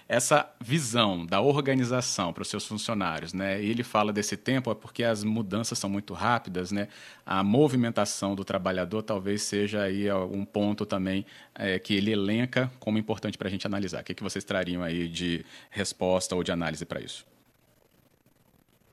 Essa 0.07 0.51
visão 0.61 1.25
da 1.25 1.41
organização 1.41 2.33
para 2.33 2.43
os 2.43 2.49
seus 2.49 2.67
funcionários, 2.67 3.33
né? 3.33 3.63
Ele 3.63 3.83
fala 3.83 4.13
desse 4.13 4.37
tempo 4.37 4.71
é 4.71 4.75
porque 4.75 5.05
as 5.05 5.25
mudanças 5.25 5.79
são 5.79 5.89
muito 5.89 6.13
rápidas, 6.13 6.71
né? 6.71 6.89
A 7.25 7.43
movimentação 7.43 8.35
do 8.35 8.45
trabalhador 8.45 9.03
talvez 9.03 9.43
seja 9.43 9.83
aí 9.83 10.13
um 10.13 10.45
ponto 10.45 10.85
também 10.85 11.25
é, 11.55 11.79
que 11.79 11.95
ele 11.95 12.13
elenca 12.13 12.71
como 12.79 12.99
importante 12.99 13.39
para 13.39 13.49
a 13.49 13.51
gente 13.51 13.67
analisar. 13.67 14.03
O 14.03 14.05
que, 14.05 14.15
que 14.15 14.23
vocês 14.23 14.45
trariam 14.45 14.83
aí 14.83 15.09
de 15.09 15.45
resposta 15.71 16.37
ou 16.37 16.43
de 16.43 16.53
análise 16.53 16.85
para 16.85 17.01
isso? 17.01 17.25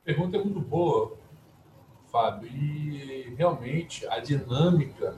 Pergunta 0.02 0.38
é 0.38 0.42
muito 0.42 0.60
boa, 0.60 1.18
Fábio, 2.10 2.48
e 2.48 3.34
realmente 3.36 4.06
a 4.06 4.18
dinâmica 4.18 5.14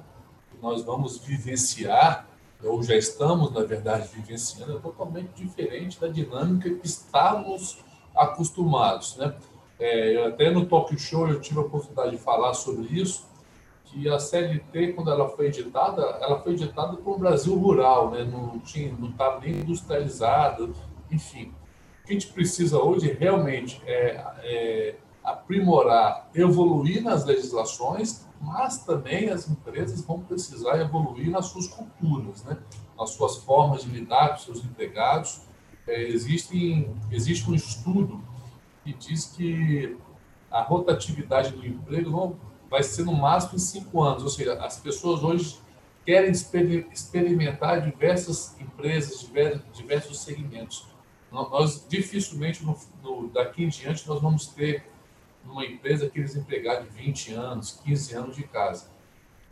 nós 0.62 0.82
vamos 0.84 1.18
vivenciar, 1.18 2.28
ou 2.62 2.80
já 2.80 2.94
estamos, 2.94 3.52
na 3.52 3.64
verdade, 3.64 4.08
vivenciando, 4.14 4.76
é 4.76 4.80
totalmente 4.80 5.30
diferente 5.34 6.00
da 6.00 6.06
dinâmica 6.06 6.70
que 6.70 6.86
estávamos 6.86 7.78
acostumados. 8.14 9.16
Né? 9.16 9.34
É, 9.80 10.24
até 10.24 10.48
no 10.50 10.64
Talk 10.66 10.96
Show 10.96 11.28
eu 11.28 11.40
tive 11.40 11.58
a 11.58 11.62
oportunidade 11.62 12.12
de 12.12 12.18
falar 12.18 12.54
sobre 12.54 12.84
isso, 12.84 13.26
que 13.86 14.08
a 14.08 14.18
CLT, 14.18 14.92
quando 14.92 15.10
ela 15.10 15.28
foi 15.28 15.46
editada, 15.46 16.00
ela 16.20 16.40
foi 16.40 16.52
editada 16.52 16.96
para 16.96 17.12
o 17.12 17.18
Brasil 17.18 17.58
rural, 17.58 18.12
né? 18.12 18.22
não 18.22 18.60
tinha, 18.60 18.94
não 18.96 19.10
estava 19.10 19.40
nem 19.40 19.54
industrializada, 19.56 20.70
enfim. 21.10 21.52
O 22.02 22.06
que 22.06 22.10
a 22.10 22.12
gente 22.12 22.28
precisa 22.28 22.78
hoje 22.78 23.12
realmente 23.18 23.82
é, 23.84 24.24
é 24.44 24.94
aprimorar, 25.24 26.30
evoluir 26.34 27.02
nas 27.02 27.24
legislações, 27.24 28.26
mas 28.42 28.84
também 28.84 29.30
as 29.30 29.48
empresas 29.48 30.02
vão 30.02 30.20
precisar 30.20 30.80
evoluir 30.80 31.30
nas 31.30 31.46
suas 31.46 31.68
culturas, 31.68 32.42
né? 32.42 32.58
nas 32.98 33.10
suas 33.10 33.36
formas 33.36 33.84
de 33.84 33.90
lidar 33.90 34.30
com 34.30 34.38
seus 34.38 34.64
empregados. 34.64 35.42
É, 35.86 36.02
existe, 36.02 36.90
existe 37.10 37.48
um 37.48 37.54
estudo 37.54 38.20
que 38.82 38.92
diz 38.92 39.26
que 39.26 39.96
a 40.50 40.60
rotatividade 40.60 41.52
do 41.52 41.64
emprego 41.64 42.10
não 42.10 42.36
vai 42.68 42.82
ser 42.82 43.04
no 43.04 43.12
máximo 43.12 43.54
em 43.54 43.58
cinco 43.60 44.02
anos, 44.02 44.24
ou 44.24 44.28
seja, 44.28 44.54
as 44.54 44.78
pessoas 44.78 45.22
hoje 45.22 45.60
querem 46.04 46.32
experimentar 46.32 47.80
diversas 47.80 48.56
empresas, 48.60 49.30
diversos 49.72 50.20
segmentos. 50.20 50.88
Nós 51.30 51.86
dificilmente 51.88 52.64
no, 52.64 52.76
no, 53.02 53.28
daqui 53.28 53.62
em 53.62 53.68
diante 53.68 54.06
nós 54.08 54.20
vamos 54.20 54.48
ter 54.48 54.84
numa 55.44 55.64
empresa 55.64 56.06
aqueles 56.06 56.36
empregados 56.36 56.88
de 56.88 57.02
20 57.02 57.32
anos, 57.34 57.80
15 57.84 58.14
anos 58.14 58.36
de 58.36 58.44
casa. 58.44 58.86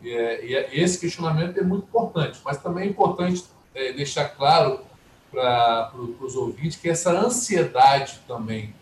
E, 0.01 0.09
é, 0.11 0.45
e 0.45 0.55
é, 0.55 0.69
esse 0.73 0.99
questionamento 0.99 1.57
é 1.57 1.63
muito 1.63 1.85
importante, 1.85 2.39
mas 2.43 2.57
também 2.57 2.85
é 2.85 2.89
importante 2.89 3.43
é, 3.75 3.93
deixar 3.93 4.29
claro 4.29 4.81
para 5.31 5.91
os 6.19 6.35
ouvintes 6.35 6.77
que 6.77 6.89
essa 6.89 7.11
ansiedade 7.11 8.19
também 8.27 8.73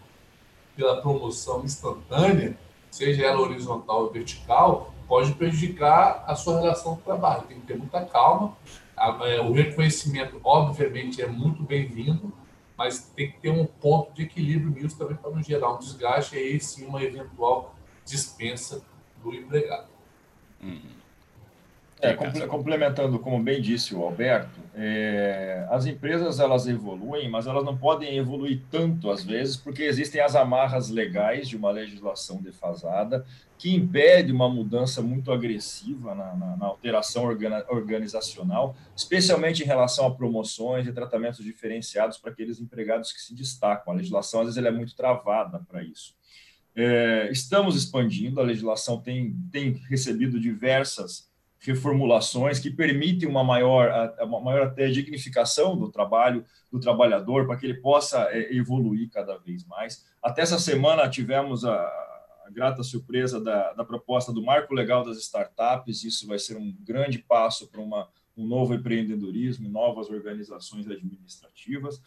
pela 0.75 1.01
promoção 1.01 1.63
instantânea, 1.63 2.57
seja 2.89 3.25
ela 3.25 3.41
horizontal 3.41 4.03
ou 4.03 4.11
vertical, 4.11 4.93
pode 5.07 5.33
prejudicar 5.33 6.23
a 6.25 6.35
sua 6.35 6.61
relação 6.61 6.95
de 6.95 7.01
trabalho. 7.01 7.43
Tem 7.43 7.59
que 7.59 7.67
ter 7.67 7.77
muita 7.77 8.05
calma. 8.05 8.55
É, 8.97 9.41
o 9.41 9.51
reconhecimento, 9.51 10.39
obviamente, 10.43 11.21
é 11.21 11.27
muito 11.27 11.63
bem-vindo, 11.63 12.31
mas 12.79 13.11
tem 13.13 13.29
que 13.29 13.41
ter 13.41 13.49
um 13.49 13.65
ponto 13.65 14.13
de 14.13 14.23
equilíbrio 14.23 14.71
nisso 14.71 14.97
também 14.97 15.17
para 15.17 15.31
não 15.31 15.43
gerar 15.43 15.73
um 15.73 15.79
desgaste 15.79 16.37
e 16.37 16.39
aí 16.39 16.59
sim 16.61 16.85
uma 16.85 17.03
eventual 17.03 17.75
dispensa 18.05 18.81
do 19.21 19.35
empregado. 19.35 19.89
Uhum. 20.61 20.93
É, 22.01 22.13
complementando, 22.47 23.19
como 23.19 23.43
bem 23.43 23.61
disse 23.61 23.93
o 23.93 24.01
Alberto, 24.01 24.57
é, 24.73 25.67
as 25.69 25.85
empresas 25.85 26.39
elas 26.39 26.65
evoluem, 26.65 27.29
mas 27.29 27.45
elas 27.45 27.65
não 27.65 27.77
podem 27.77 28.17
evoluir 28.17 28.61
tanto 28.71 29.11
às 29.11 29.21
vezes, 29.21 29.57
porque 29.57 29.83
existem 29.83 30.21
as 30.21 30.33
amarras 30.33 30.89
legais 30.89 31.49
de 31.49 31.57
uma 31.57 31.69
legislação 31.71 32.41
defasada 32.41 33.25
que 33.57 33.75
impede 33.75 34.31
uma 34.31 34.47
mudança 34.47 35.01
muito 35.01 35.29
agressiva 35.29 36.15
na, 36.15 36.33
na, 36.33 36.55
na 36.55 36.65
alteração 36.67 37.25
organizacional, 37.25 38.77
especialmente 38.95 39.61
em 39.61 39.65
relação 39.65 40.07
a 40.07 40.15
promoções 40.15 40.87
e 40.87 40.93
tratamentos 40.93 41.43
diferenciados 41.43 42.17
para 42.17 42.31
aqueles 42.31 42.61
empregados 42.61 43.11
que 43.11 43.19
se 43.21 43.35
destacam. 43.35 43.91
A 43.91 43.97
legislação 43.97 44.39
às 44.39 44.45
vezes 44.45 44.57
ela 44.57 44.69
é 44.69 44.71
muito 44.71 44.95
travada 44.95 45.59
para 45.67 45.83
isso. 45.83 46.15
É, 46.73 47.29
estamos 47.29 47.75
expandindo, 47.75 48.39
a 48.39 48.43
legislação 48.43 49.01
tem, 49.01 49.35
tem 49.51 49.73
recebido 49.89 50.39
diversas 50.39 51.28
reformulações 51.59 52.59
que 52.59 52.69
permitem 52.69 53.27
uma 53.27 53.43
maior, 53.43 54.15
uma 54.21 54.39
maior 54.39 54.67
até 54.67 54.87
dignificação 54.87 55.77
do 55.77 55.91
trabalho 55.91 56.45
do 56.71 56.79
trabalhador 56.79 57.45
para 57.45 57.57
que 57.57 57.65
ele 57.65 57.81
possa 57.81 58.29
é, 58.31 58.55
evoluir 58.55 59.09
cada 59.09 59.37
vez 59.37 59.65
mais. 59.65 60.05
Até 60.21 60.41
essa 60.41 60.59
semana 60.59 61.09
tivemos 61.09 61.65
a, 61.65 61.75
a 62.45 62.51
grata 62.51 62.83
surpresa 62.83 63.41
da, 63.41 63.73
da, 63.73 63.83
proposta 63.83 64.31
do 64.31 64.43
Marco 64.43 64.73
Legal 64.73 65.03
das 65.03 65.17
Startups. 65.17 66.03
Isso 66.03 66.27
vai 66.27 66.39
ser 66.39 66.57
um 66.57 66.75
grande 66.79 67.19
passo 67.19 67.67
para 67.67 67.81
uma, 67.81 68.07
um 68.39 68.47
novo 68.47 68.73
empreendedorismo 68.73 69.69
novas 69.69 70.09
organizações 70.09 70.89
administrativas. 70.89 72.01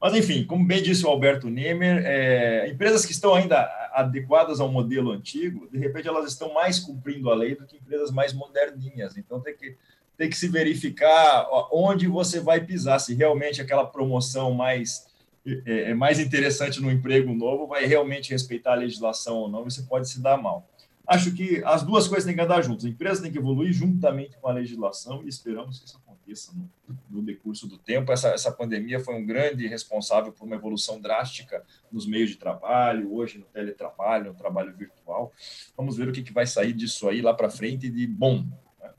Mas, 0.00 0.14
enfim, 0.14 0.44
como 0.44 0.66
bem 0.66 0.82
disse 0.82 1.04
o 1.04 1.08
Alberto 1.08 1.48
Nemer, 1.48 2.02
é, 2.04 2.68
empresas 2.68 3.06
que 3.06 3.12
estão 3.12 3.34
ainda 3.34 3.62
adequadas 3.92 4.60
ao 4.60 4.70
modelo 4.70 5.10
antigo, 5.10 5.68
de 5.70 5.78
repente 5.78 6.08
elas 6.08 6.30
estão 6.30 6.52
mais 6.52 6.78
cumprindo 6.78 7.30
a 7.30 7.34
lei 7.34 7.54
do 7.54 7.66
que 7.66 7.76
empresas 7.76 8.10
mais 8.10 8.32
moderninhas. 8.32 9.16
Então, 9.16 9.40
tem 9.40 9.56
que, 9.56 9.76
tem 10.16 10.28
que 10.28 10.36
se 10.36 10.48
verificar 10.48 11.46
onde 11.72 12.06
você 12.06 12.40
vai 12.40 12.64
pisar, 12.64 12.98
se 12.98 13.14
realmente 13.14 13.60
aquela 13.60 13.86
promoção 13.86 14.52
mais, 14.52 15.06
é, 15.46 15.90
é 15.90 15.94
mais 15.94 16.18
interessante 16.18 16.80
no 16.80 16.90
emprego 16.90 17.32
novo 17.32 17.66
vai 17.66 17.86
realmente 17.86 18.30
respeitar 18.30 18.72
a 18.72 18.76
legislação 18.76 19.36
ou 19.36 19.48
não, 19.48 19.64
você 19.64 19.82
pode 19.82 20.08
se 20.08 20.20
dar 20.20 20.36
mal. 20.36 20.68
Acho 21.06 21.34
que 21.34 21.62
as 21.64 21.82
duas 21.82 22.08
coisas 22.08 22.24
têm 22.24 22.34
que 22.34 22.40
andar 22.40 22.62
juntas. 22.62 22.84
A 22.84 22.88
empresa 22.88 23.22
tem 23.22 23.30
que 23.30 23.38
evoluir 23.38 23.72
juntamente 23.72 24.38
com 24.38 24.48
a 24.48 24.52
legislação 24.52 25.22
e 25.22 25.28
esperamos 25.28 25.78
que 25.78 25.86
isso 25.86 26.00
aconteça 26.04 26.52
no, 26.54 26.70
no 27.10 27.22
decurso 27.22 27.66
do 27.66 27.76
tempo. 27.76 28.10
Essa, 28.10 28.28
essa 28.28 28.50
pandemia 28.50 28.98
foi 29.00 29.14
um 29.14 29.24
grande 29.24 29.66
responsável 29.66 30.32
por 30.32 30.46
uma 30.46 30.56
evolução 30.56 31.00
drástica 31.00 31.62
nos 31.92 32.06
meios 32.06 32.30
de 32.30 32.36
trabalho, 32.36 33.14
hoje 33.14 33.38
no 33.38 33.44
teletrabalho, 33.44 34.32
no 34.32 34.34
trabalho 34.34 34.74
virtual. 34.74 35.32
Vamos 35.76 35.96
ver 35.96 36.08
o 36.08 36.12
que, 36.12 36.22
que 36.22 36.32
vai 36.32 36.46
sair 36.46 36.72
disso 36.72 37.08
aí 37.08 37.20
lá 37.20 37.34
para 37.34 37.50
frente 37.50 37.90
de 37.90 38.06
bom. 38.06 38.46
Né? 38.80 38.90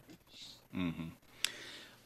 Uhum. 0.74 1.12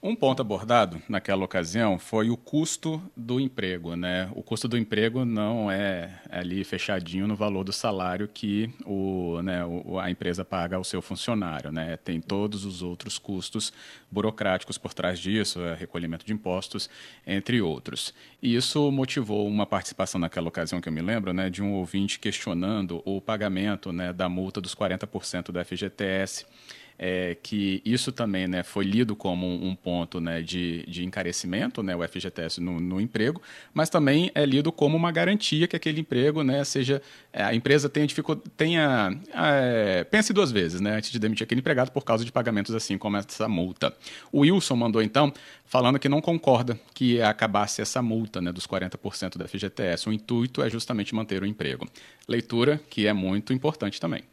Um 0.02 0.16
ponto 0.16 0.42
abordado 0.42 1.02
naquela 1.10 1.44
ocasião 1.44 2.00
foi 2.00 2.30
o 2.30 2.38
custo 2.38 3.02
do 3.18 3.38
emprego. 3.38 3.98
Né? 3.98 4.32
O 4.34 4.42
custo 4.42 4.66
do 4.66 4.78
emprego 4.78 5.26
não 5.26 5.70
é 5.70 6.22
ali 6.30 6.64
fechadinho 6.64 7.28
no 7.28 7.36
valor 7.36 7.66
do 7.66 7.74
salário 7.74 8.26
que 8.26 8.74
o, 8.86 9.42
né, 9.42 9.60
a 10.02 10.10
empresa 10.10 10.46
paga 10.46 10.78
ao 10.78 10.86
seu 10.86 11.02
funcionário. 11.02 11.70
Né? 11.70 11.98
Tem 11.98 12.22
todos 12.22 12.64
os 12.64 12.82
outros 12.82 13.18
custos 13.18 13.74
burocráticos 14.10 14.78
por 14.78 14.94
trás 14.94 15.20
disso, 15.20 15.60
é 15.60 15.76
recolhimento 15.76 16.26
de 16.26 16.32
impostos, 16.32 16.90
entre 17.28 17.62
outros. 17.62 18.14
E 18.42 18.56
isso 18.56 18.90
motivou 18.94 19.46
uma 19.46 19.66
participação 19.66 20.22
naquela 20.22 20.48
ocasião 20.48 20.80
que 20.80 20.88
eu 20.88 20.94
me 20.94 21.02
lembro, 21.02 21.34
né, 21.34 21.50
de 21.50 21.62
um 21.62 21.74
ouvinte 21.74 22.20
questionando 22.20 23.02
o 23.04 23.20
pagamento 23.20 23.92
né, 23.92 24.14
da 24.14 24.30
multa 24.30 24.62
dos 24.62 24.74
40% 24.74 25.52
do 25.52 25.66
FGTS 25.66 26.46
é, 27.00 27.38
que 27.42 27.82
isso 27.86 28.12
também 28.12 28.46
né, 28.46 28.62
foi 28.62 28.84
lido 28.84 29.16
como 29.16 29.48
um 29.48 29.74
ponto 29.74 30.20
né, 30.20 30.42
de, 30.42 30.86
de 30.86 31.06
encarecimento, 31.06 31.82
né, 31.82 31.96
o 31.96 32.06
FGTS 32.06 32.60
no, 32.60 32.78
no, 32.78 33.00
emprego, 33.00 33.42
mas 33.74 33.90
também 33.90 34.30
é 34.36 34.46
lido 34.46 34.70
como 34.70 34.98
uma 34.98 35.10
garantia 35.10 35.66
que 35.66 35.78
aquele 35.78 36.02
emprego 36.02 36.44
né, 36.44 36.62
seja. 36.66 37.02
É, 37.32 37.44
a 37.44 37.56
empresa 37.56 37.88
tenha 37.88 38.06
dificuldade. 38.06 38.50
Tenha, 38.58 39.18
é, 39.34 40.04
pense 40.04 40.34
duas 40.34 40.52
vezes 40.52 40.82
né, 40.82 40.98
antes 40.98 41.10
de 41.10 41.18
demitir 41.18 41.46
aquele 41.46 41.62
empregado 41.62 41.90
por 41.90 42.04
causa 42.04 42.26
de 42.26 42.32
pagamentos 42.34 42.76
assim 42.76 42.98
como 42.98 43.16
essa 43.16 43.48
multa. 43.48 43.96
O 44.30 44.42
Wilson 44.42 44.76
mandou 44.76 45.02
então 45.02 45.32
falando 45.64 45.98
que 45.98 46.10
não 46.10 46.20
concorda 46.20 46.78
que 46.94 47.22
acabasse 47.22 47.82
essa 47.82 48.02
multa 48.02 48.42
né, 48.42 48.52
dos 48.52 48.68
40% 48.68 49.38
da 49.38 49.48
FGTS. 49.48 50.10
O 50.10 50.12
intuito 50.12 50.62
é 50.62 50.70
justamente 50.70 51.16
manter 51.16 51.42
o 51.42 51.46
emprego. 51.46 51.88
Leitura 52.28 52.82
que 52.90 53.08
é 53.08 53.14
muito 53.14 53.54
importante 53.54 54.02
também 54.02 54.24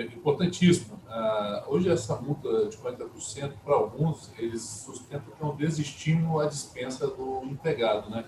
é 0.00 0.02
importantíssimo. 0.02 0.99
Ah, 1.12 1.64
hoje, 1.66 1.90
essa 1.90 2.14
multa 2.16 2.68
de 2.68 2.76
40%, 2.78 3.52
para 3.64 3.74
alguns, 3.74 4.30
eles 4.38 4.62
sustentam 4.62 5.32
que 5.36 5.42
é 5.42 5.46
um 5.46 5.56
desestímulo 5.56 6.38
à 6.38 6.46
dispensa 6.46 7.08
do 7.08 7.42
empregado. 7.44 8.08
Né? 8.08 8.24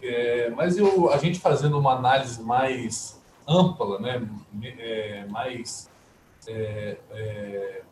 É, 0.00 0.48
mas 0.50 0.78
eu, 0.78 1.12
a 1.12 1.18
gente 1.18 1.38
fazendo 1.38 1.78
uma 1.78 1.92
análise 1.92 2.42
mais 2.42 3.20
ampla, 3.46 3.98
né? 3.98 4.26
É, 4.78 5.26
mais. 5.26 5.90
É, 6.46 6.96
é, 7.10 7.82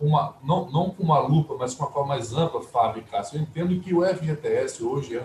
uma, 0.00 0.36
não, 0.44 0.70
não 0.70 0.90
com 0.90 1.02
uma 1.02 1.18
lupa, 1.18 1.56
mas 1.58 1.74
com 1.74 1.84
uma 1.84 1.90
forma 1.90 2.08
mais 2.10 2.32
ampla, 2.32 2.62
Fábio 2.62 3.02
e 3.02 3.04
Cássio, 3.04 3.36
eu 3.36 3.42
entendo 3.42 3.80
que 3.80 3.92
o 3.92 4.06
FGTS 4.06 4.84
hoje 4.84 5.18
é, 5.18 5.24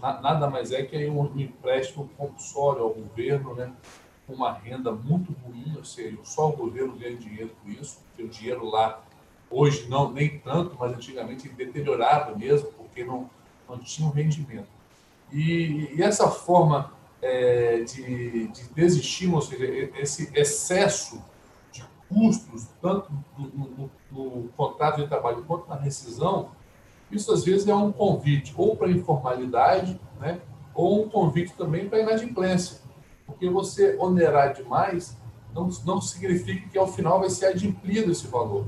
nada 0.00 0.48
mais 0.48 0.72
é 0.72 0.82
que 0.82 1.08
um 1.08 1.26
empréstimo 1.38 2.08
compulsório 2.16 2.82
ao 2.84 2.90
governo, 2.94 3.54
né? 3.54 3.70
Uma 4.32 4.52
renda 4.52 4.92
muito 4.92 5.32
ruim, 5.44 5.74
ou 5.76 5.84
seja, 5.84 6.16
só 6.24 6.48
o 6.48 6.56
governo 6.56 6.96
ganha 6.96 7.16
dinheiro 7.16 7.50
com 7.62 7.70
isso, 7.70 7.98
porque 8.08 8.22
o 8.22 8.28
dinheiro 8.28 8.64
lá, 8.64 9.02
hoje 9.50 9.88
não, 9.88 10.12
nem 10.12 10.38
tanto, 10.38 10.76
mas 10.78 10.92
antigamente 10.92 11.48
deteriorava 11.48 12.36
mesmo, 12.36 12.70
porque 12.72 13.04
não, 13.04 13.28
não 13.68 13.78
tinha 13.78 14.08
um 14.08 14.12
rendimento. 14.12 14.68
E, 15.32 15.94
e 15.96 16.02
essa 16.02 16.28
forma 16.28 16.92
é, 17.22 17.82
de, 17.82 18.48
de 18.48 19.26
ou 19.32 19.42
seja, 19.42 19.64
esse 19.98 20.30
excesso 20.34 21.22
de 21.70 21.84
custos, 22.08 22.68
tanto 22.80 23.12
no, 23.38 23.48
no, 23.48 23.90
no 24.10 24.48
contrato 24.56 25.02
de 25.02 25.08
trabalho 25.08 25.44
quanto 25.44 25.68
na 25.68 25.76
rescisão, 25.76 26.50
isso 27.10 27.32
às 27.32 27.44
vezes 27.44 27.66
é 27.66 27.74
um 27.74 27.92
convite 27.92 28.54
ou 28.56 28.76
para 28.76 28.90
informalidade, 28.90 30.00
né, 30.20 30.40
ou 30.74 31.04
um 31.04 31.08
convite 31.08 31.52
também 31.54 31.88
para 31.88 32.00
inadimplência. 32.00 32.78
Porque 33.30 33.48
você 33.48 33.96
onerar 33.98 34.52
demais 34.54 35.16
não, 35.54 35.68
não 35.84 36.00
significa 36.00 36.68
que 36.68 36.78
ao 36.78 36.86
final 36.86 37.20
vai 37.20 37.30
ser 37.30 37.46
adimplido 37.46 38.10
esse 38.10 38.26
valor. 38.26 38.66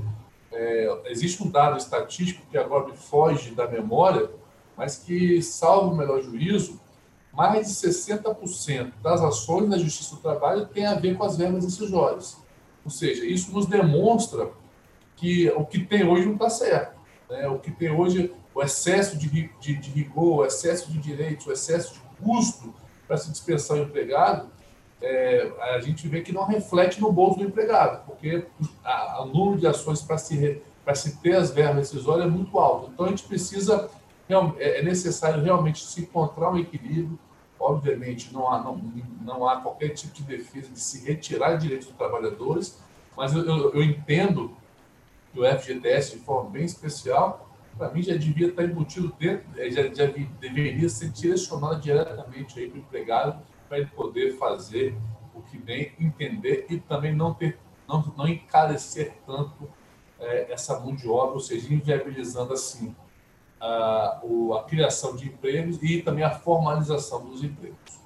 É, 0.51 1.01
existe 1.05 1.43
um 1.43 1.49
dado 1.49 1.77
estatístico 1.77 2.45
que 2.49 2.57
agora 2.57 2.87
me 2.87 2.95
foge 2.95 3.51
da 3.51 3.67
memória, 3.67 4.29
mas 4.77 4.97
que, 4.97 5.41
salvo 5.41 5.91
o 5.91 5.95
melhor 5.95 6.21
juízo, 6.21 6.79
mais 7.31 7.67
de 7.67 7.73
60% 7.73 8.93
das 9.01 9.21
ações 9.21 9.69
da 9.69 9.77
Justiça 9.77 10.15
do 10.15 10.21
Trabalho 10.21 10.67
tem 10.67 10.85
a 10.85 10.95
ver 10.95 11.17
com 11.17 11.23
as 11.23 11.35
verbas 11.35 11.65
incisórias. 11.65 12.37
Ou 12.85 12.91
seja, 12.91 13.25
isso 13.25 13.51
nos 13.51 13.65
demonstra 13.65 14.51
que 15.15 15.49
o 15.51 15.65
que 15.65 15.79
tem 15.79 16.07
hoje 16.07 16.25
não 16.25 16.33
está 16.33 16.49
certo. 16.49 16.99
Né? 17.29 17.47
O 17.47 17.57
que 17.57 17.71
tem 17.71 17.89
hoje, 17.89 18.31
o 18.53 18.61
excesso 18.61 19.17
de, 19.17 19.49
de, 19.59 19.75
de 19.75 19.89
rigor, 19.89 20.39
o 20.39 20.45
excesso 20.45 20.91
de 20.91 20.99
direitos, 20.99 21.47
o 21.47 21.51
excesso 21.51 21.93
de 21.93 22.23
custo 22.23 22.73
para 23.13 23.17
se 23.19 23.29
dispensar 23.29 23.77
o 23.77 23.83
empregado, 23.83 24.49
é, 24.99 25.51
a 25.75 25.79
gente 25.79 26.07
vê 26.07 26.21
que 26.21 26.31
não 26.31 26.45
reflete 26.45 26.99
no 26.99 27.11
bolso 27.11 27.37
do 27.37 27.45
empregado, 27.45 28.03
porque 28.07 28.47
o 29.19 29.25
número 29.25 29.59
de 29.59 29.67
ações 29.67 30.01
para 30.01 30.17
se, 30.17 30.63
se 30.95 31.17
ter 31.17 31.35
as 31.35 31.51
verbas 31.51 31.91
rescisórias 31.91 32.25
é 32.25 32.29
muito 32.29 32.57
alto. 32.57 32.89
Então, 32.91 33.05
a 33.05 33.09
gente 33.09 33.21
precisa, 33.23 33.87
é, 34.57 34.79
é 34.79 34.81
necessário 34.81 35.43
realmente 35.43 35.85
se 35.85 36.01
encontrar 36.01 36.51
um 36.51 36.57
equilíbrio. 36.57 37.19
Obviamente, 37.59 38.33
não 38.33 38.51
há, 38.51 38.59
não, 38.63 38.81
não 39.21 39.47
há 39.47 39.57
qualquer 39.57 39.89
tipo 39.89 40.11
de 40.15 40.23
defesa 40.23 40.69
de 40.69 40.79
se 40.79 41.05
retirar 41.05 41.57
direitos 41.57 41.87
dos 41.87 41.95
trabalhadores, 41.95 42.79
mas 43.15 43.31
eu, 43.35 43.45
eu, 43.45 43.73
eu 43.75 43.83
entendo 43.83 44.57
que 45.31 45.39
o 45.39 45.45
FGTS, 45.45 46.17
de 46.17 46.23
forma 46.23 46.49
bem 46.49 46.65
especial, 46.65 47.52
para 47.77 47.91
mim 47.91 48.01
já 48.01 48.15
devia 48.15 48.47
estar 48.47 48.63
embutido 48.63 49.13
dentro, 49.19 49.45
é, 49.57 49.69
já, 49.69 49.83
já 49.93 50.05
deveria 50.39 50.89
ser 50.89 51.09
direcionado 51.09 51.81
diretamente 51.81 52.53
para 52.53 52.75
o 52.75 52.77
empregado 52.77 53.43
para 53.67 53.79
ele 53.79 53.87
poder 53.87 54.37
fazer 54.37 54.95
o 55.33 55.41
que 55.41 55.57
vem, 55.57 55.93
entender 55.99 56.65
e 56.69 56.79
também 56.79 57.15
não 57.15 57.33
ter, 57.33 57.57
não, 57.87 58.13
não 58.15 58.27
encarecer 58.27 59.13
tanto 59.25 59.69
é, 60.19 60.51
essa 60.51 60.79
mão 60.79 60.95
de 60.95 61.07
obra, 61.07 61.33
ou 61.33 61.39
seja, 61.39 61.73
inviabilizando 61.73 62.53
assim 62.53 62.95
a, 63.59 64.21
a 64.57 64.63
criação 64.63 65.15
de 65.15 65.27
empregos 65.27 65.81
e 65.81 66.01
também 66.01 66.23
a 66.23 66.31
formalização 66.31 67.25
dos 67.25 67.43
empregos. 67.43 68.03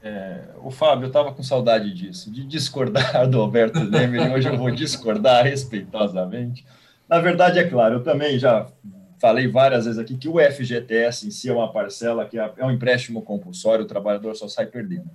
É, 0.00 0.50
o 0.62 0.70
Fábio, 0.70 1.04
eu 1.04 1.08
estava 1.08 1.32
com 1.32 1.42
saudade 1.42 1.92
disso, 1.92 2.30
de 2.30 2.44
discordar 2.44 3.26
do 3.28 3.40
Alberto 3.40 3.80
Lemer, 3.80 4.32
hoje 4.32 4.48
eu 4.48 4.56
vou 4.56 4.70
discordar 4.70 5.44
respeitosamente. 5.44 6.64
Na 7.08 7.20
verdade, 7.20 7.58
é 7.58 7.68
claro, 7.68 7.96
eu 7.96 8.02
também 8.02 8.38
já 8.38 8.66
falei 9.20 9.48
várias 9.48 9.84
vezes 9.84 9.98
aqui 9.98 10.16
que 10.16 10.28
o 10.28 10.38
FGTS 10.38 11.26
em 11.26 11.30
si 11.30 11.48
é 11.48 11.52
uma 11.52 11.72
parcela 11.72 12.26
que 12.26 12.38
é, 12.38 12.52
é 12.56 12.64
um 12.64 12.70
empréstimo 12.70 13.22
compulsório, 13.22 13.84
o 13.84 13.88
trabalhador 13.88 14.34
só 14.36 14.46
sai 14.46 14.66
perdendo. 14.66 15.10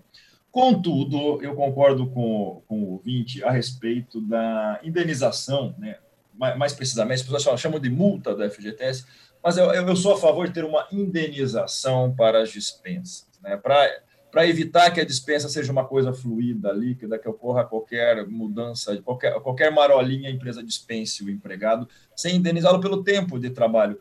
Contudo, 0.51 1.41
eu 1.41 1.55
concordo 1.55 2.07
com, 2.07 2.61
com 2.67 2.83
o 2.83 2.91
ouvinte 2.93 3.43
a 3.43 3.49
respeito 3.49 4.21
da 4.21 4.79
indenização, 4.83 5.73
né? 5.77 5.97
mais, 6.33 6.57
mais 6.57 6.73
precisamente, 6.73 7.21
as 7.21 7.27
pessoas 7.27 7.59
chamam 7.59 7.79
de 7.79 7.89
multa 7.89 8.35
do 8.35 8.49
FGTS, 8.49 9.05
mas 9.43 9.57
eu, 9.57 9.65
eu 9.71 9.95
sou 9.95 10.13
a 10.13 10.19
favor 10.19 10.47
de 10.47 10.53
ter 10.53 10.63
uma 10.63 10.87
indenização 10.91 12.13
para 12.15 12.41
as 12.41 12.49
dispensas, 12.49 13.27
né? 13.41 13.57
Evitar 14.41 14.89
que 14.89 14.99
a 14.99 15.05
dispensa 15.05 15.47
seja 15.47 15.71
uma 15.71 15.85
coisa 15.85 16.11
fluida, 16.11 16.71
líquida, 16.71 17.19
que 17.19 17.29
ocorra 17.29 17.63
qualquer 17.63 18.25
mudança, 18.27 18.99
qualquer, 19.03 19.39
qualquer 19.41 19.71
marolinha, 19.71 20.27
a 20.27 20.31
empresa 20.31 20.63
dispense 20.63 21.23
o 21.23 21.29
empregado, 21.29 21.87
sem 22.15 22.37
indenizá-lo 22.37 22.81
pelo 22.81 23.03
tempo 23.03 23.37
de 23.37 23.51
trabalho. 23.51 23.99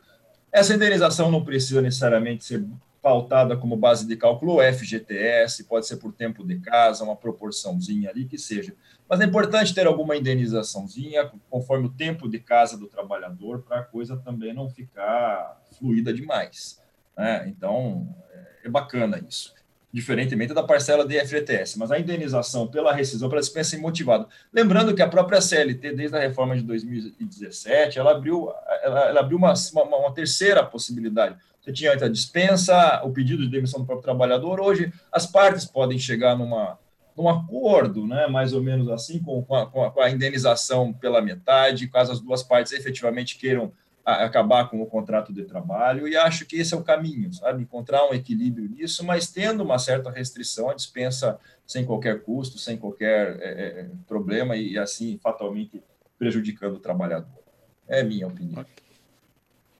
Essa 0.51 0.73
indenização 0.73 1.29
não 1.29 1.45
precisa 1.45 1.83
necessariamente 1.83 2.45
ser 2.45 2.65
pautada 2.99 3.55
como 3.55 3.77
base 3.77 4.07
de 4.07 4.17
cálculo 4.17 4.57
FGTS, 4.59 5.65
pode 5.65 5.85
ser 5.85 5.97
por 5.97 6.11
tempo 6.11 6.43
de 6.43 6.59
casa, 6.59 7.03
uma 7.03 7.15
proporçãozinha 7.15 8.09
ali 8.09 8.25
que 8.25 8.39
seja. 8.39 8.73
Mas 9.07 9.21
é 9.21 9.25
importante 9.25 9.75
ter 9.75 9.85
alguma 9.85 10.17
indenizaçãozinha 10.17 11.31
conforme 11.47 11.85
o 11.85 11.91
tempo 11.91 12.27
de 12.27 12.39
casa 12.39 12.75
do 12.75 12.87
trabalhador 12.87 13.61
para 13.61 13.81
a 13.81 13.83
coisa 13.83 14.17
também 14.17 14.51
não 14.51 14.67
ficar 14.67 15.61
fluida 15.77 16.11
demais. 16.11 16.81
Né? 17.15 17.47
Então, 17.49 18.15
é 18.63 18.67
bacana 18.69 19.23
isso 19.29 19.53
diferentemente 19.93 20.55
da 20.55 20.63
parcela 20.63 21.05
de 21.05 21.19
FGTS, 21.19 21.77
mas 21.77 21.91
a 21.91 21.99
indenização 21.99 22.65
pela 22.65 22.91
rescisão, 22.91 23.29
pela 23.29 23.39
dispensa 23.39 23.75
imotivada. 23.75 24.27
Lembrando 24.51 24.95
que 24.95 25.03
a 25.03 25.07
própria 25.07 25.39
CLT, 25.39 25.93
desde 25.93 26.17
a 26.17 26.19
reforma 26.19 26.55
de 26.55 26.63
2017, 26.63 27.99
ela 27.99 28.11
abriu, 28.11 28.51
ela, 28.81 29.09
ela 29.09 29.19
abriu 29.19 29.37
uma, 29.37 29.53
uma, 29.73 29.97
uma, 29.97 30.11
terceira 30.11 30.65
possibilidade. 30.65 31.37
Você 31.61 31.71
tinha 31.71 31.91
a 31.91 32.09
dispensa, 32.09 33.01
o 33.03 33.11
pedido 33.11 33.43
de 33.43 33.49
demissão 33.49 33.81
do 33.81 33.85
próprio 33.85 34.03
trabalhador. 34.03 34.59
Hoje, 34.59 34.91
as 35.11 35.27
partes 35.27 35.63
podem 35.63 35.99
chegar 35.99 36.35
numa, 36.35 36.79
num 37.15 37.29
acordo, 37.29 38.07
né, 38.07 38.25
mais 38.25 38.51
ou 38.51 38.63
menos 38.63 38.89
assim, 38.89 39.19
com, 39.19 39.43
com, 39.43 39.55
a, 39.55 39.91
com 39.91 40.01
a 40.01 40.09
indenização 40.09 40.91
pela 40.91 41.21
metade, 41.21 41.87
caso 41.87 42.11
as 42.11 42.19
duas 42.19 42.41
partes 42.41 42.73
efetivamente 42.73 43.37
queiram 43.37 43.71
acabar 44.05 44.69
com 44.69 44.81
o 44.81 44.85
contrato 44.85 45.31
de 45.31 45.45
trabalho, 45.45 46.07
e 46.07 46.17
acho 46.17 46.45
que 46.45 46.57
esse 46.57 46.73
é 46.73 46.77
o 46.77 46.83
caminho, 46.83 47.33
sabe? 47.33 47.63
Encontrar 47.63 48.05
um 48.09 48.13
equilíbrio 48.13 48.69
nisso, 48.69 49.05
mas 49.05 49.31
tendo 49.31 49.63
uma 49.63 49.79
certa 49.79 50.11
restrição, 50.11 50.69
a 50.69 50.73
dispensa 50.73 51.39
sem 51.65 51.85
qualquer 51.85 52.21
custo, 52.21 52.57
sem 52.57 52.77
qualquer 52.77 53.37
é, 53.39 53.49
é 53.81 53.89
problema, 54.05 54.57
e 54.57 54.77
assim, 54.77 55.17
fatalmente 55.23 55.81
prejudicando 56.19 56.75
o 56.75 56.79
trabalhador. 56.79 57.43
É 57.87 58.03
minha 58.03 58.27
opinião. 58.27 58.65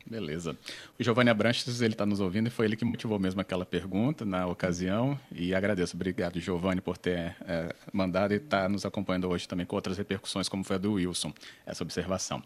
Beleza. 0.05 0.57
O 0.99 1.03
Giovanni 1.03 1.29
Abranches, 1.29 1.81
ele 1.81 1.93
está 1.93 2.05
nos 2.05 2.19
ouvindo 2.19 2.47
e 2.47 2.49
foi 2.49 2.65
ele 2.65 2.75
que 2.75 2.83
motivou 2.83 3.17
mesmo 3.17 3.39
aquela 3.39 3.65
pergunta 3.65 4.25
na 4.25 4.45
ocasião. 4.45 5.17
E 5.31 5.55
agradeço. 5.55 5.95
Obrigado, 5.95 6.39
Giovanni, 6.39 6.81
por 6.81 6.97
ter 6.97 7.35
é, 7.47 7.73
mandado 7.91 8.33
e 8.33 8.37
estar 8.37 8.63
tá 8.63 8.69
nos 8.69 8.85
acompanhando 8.85 9.29
hoje 9.29 9.47
também 9.47 9.65
com 9.65 9.75
outras 9.75 9.97
repercussões, 9.97 10.49
como 10.49 10.63
foi 10.63 10.75
a 10.75 10.79
do 10.79 10.93
Wilson, 10.93 11.33
essa 11.65 11.83
observação. 11.83 12.43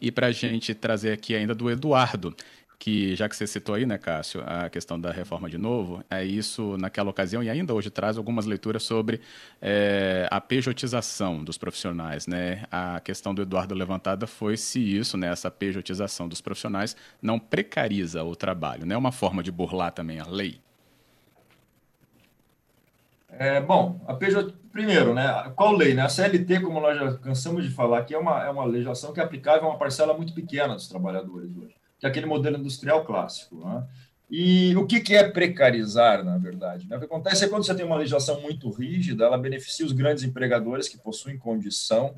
E 0.00 0.12
para 0.12 0.28
a 0.28 0.32
gente 0.32 0.72
trazer 0.72 1.12
aqui 1.12 1.34
ainda 1.34 1.54
do 1.54 1.68
Eduardo, 1.68 2.34
que 2.80 3.14
já 3.14 3.28
que 3.28 3.36
você 3.36 3.46
citou 3.46 3.74
aí, 3.74 3.84
né, 3.84 3.98
Cássio, 3.98 4.42
a 4.46 4.70
questão 4.70 4.98
da 4.98 5.12
reforma 5.12 5.50
de 5.50 5.58
novo, 5.58 6.02
é 6.10 6.24
isso 6.24 6.78
naquela 6.78 7.10
ocasião 7.10 7.42
e 7.42 7.50
ainda 7.50 7.74
hoje 7.74 7.90
traz 7.90 8.16
algumas 8.16 8.46
leituras 8.46 8.82
sobre 8.82 9.20
é, 9.60 10.26
a 10.30 10.40
pejotização 10.40 11.44
dos 11.44 11.58
profissionais, 11.58 12.26
né? 12.26 12.64
A 12.72 12.98
questão 13.00 13.34
do 13.34 13.42
Eduardo 13.42 13.74
levantada 13.74 14.26
foi 14.26 14.56
se 14.56 14.80
isso, 14.80 15.18
né, 15.18 15.30
essa 15.30 15.50
pejotização 15.50 16.26
dos 16.26 16.40
profissionais 16.40 16.96
não 17.20 17.38
precariza 17.38 18.24
o 18.24 18.34
trabalho, 18.34 18.86
né? 18.86 18.94
É 18.94 18.98
uma 18.98 19.12
forma 19.12 19.42
de 19.42 19.52
burlar 19.52 19.92
também 19.92 20.18
a 20.18 20.26
lei. 20.26 20.58
É, 23.28 23.60
bom, 23.60 24.00
a 24.08 24.14
PJ, 24.14 24.54
primeiro, 24.72 25.12
né, 25.12 25.52
qual 25.54 25.76
lei? 25.76 25.92
Né? 25.92 26.02
A 26.02 26.08
CLT, 26.08 26.60
como 26.60 26.80
nós 26.80 26.98
já 26.98 27.12
cansamos 27.18 27.62
de 27.62 27.70
falar 27.70 27.98
aqui, 27.98 28.14
é 28.14 28.18
uma, 28.18 28.42
é 28.42 28.50
uma 28.50 28.64
legislação 28.64 29.12
que 29.12 29.20
é 29.20 29.22
aplicável 29.22 29.64
a 29.64 29.70
uma 29.72 29.78
parcela 29.78 30.14
muito 30.14 30.32
pequena 30.32 30.74
dos 30.74 30.88
trabalhadores 30.88 31.54
hoje 31.54 31.79
que 32.00 32.06
é 32.06 32.08
aquele 32.08 32.26
modelo 32.26 32.56
industrial 32.56 33.04
clássico. 33.04 33.56
Né? 33.56 33.86
E 34.30 34.74
o 34.76 34.86
que, 34.86 35.00
que 35.00 35.14
é 35.14 35.28
precarizar, 35.28 36.24
na 36.24 36.38
verdade? 36.38 36.88
Né? 36.88 36.96
O 36.96 36.98
que 36.98 37.04
acontece 37.04 37.44
é 37.44 37.48
quando 37.48 37.64
você 37.64 37.74
tem 37.74 37.84
uma 37.84 37.96
legislação 37.96 38.40
muito 38.40 38.70
rígida, 38.70 39.24
ela 39.24 39.36
beneficia 39.36 39.84
os 39.84 39.92
grandes 39.92 40.24
empregadores 40.24 40.88
que 40.88 40.96
possuem 40.96 41.36
condição 41.36 42.14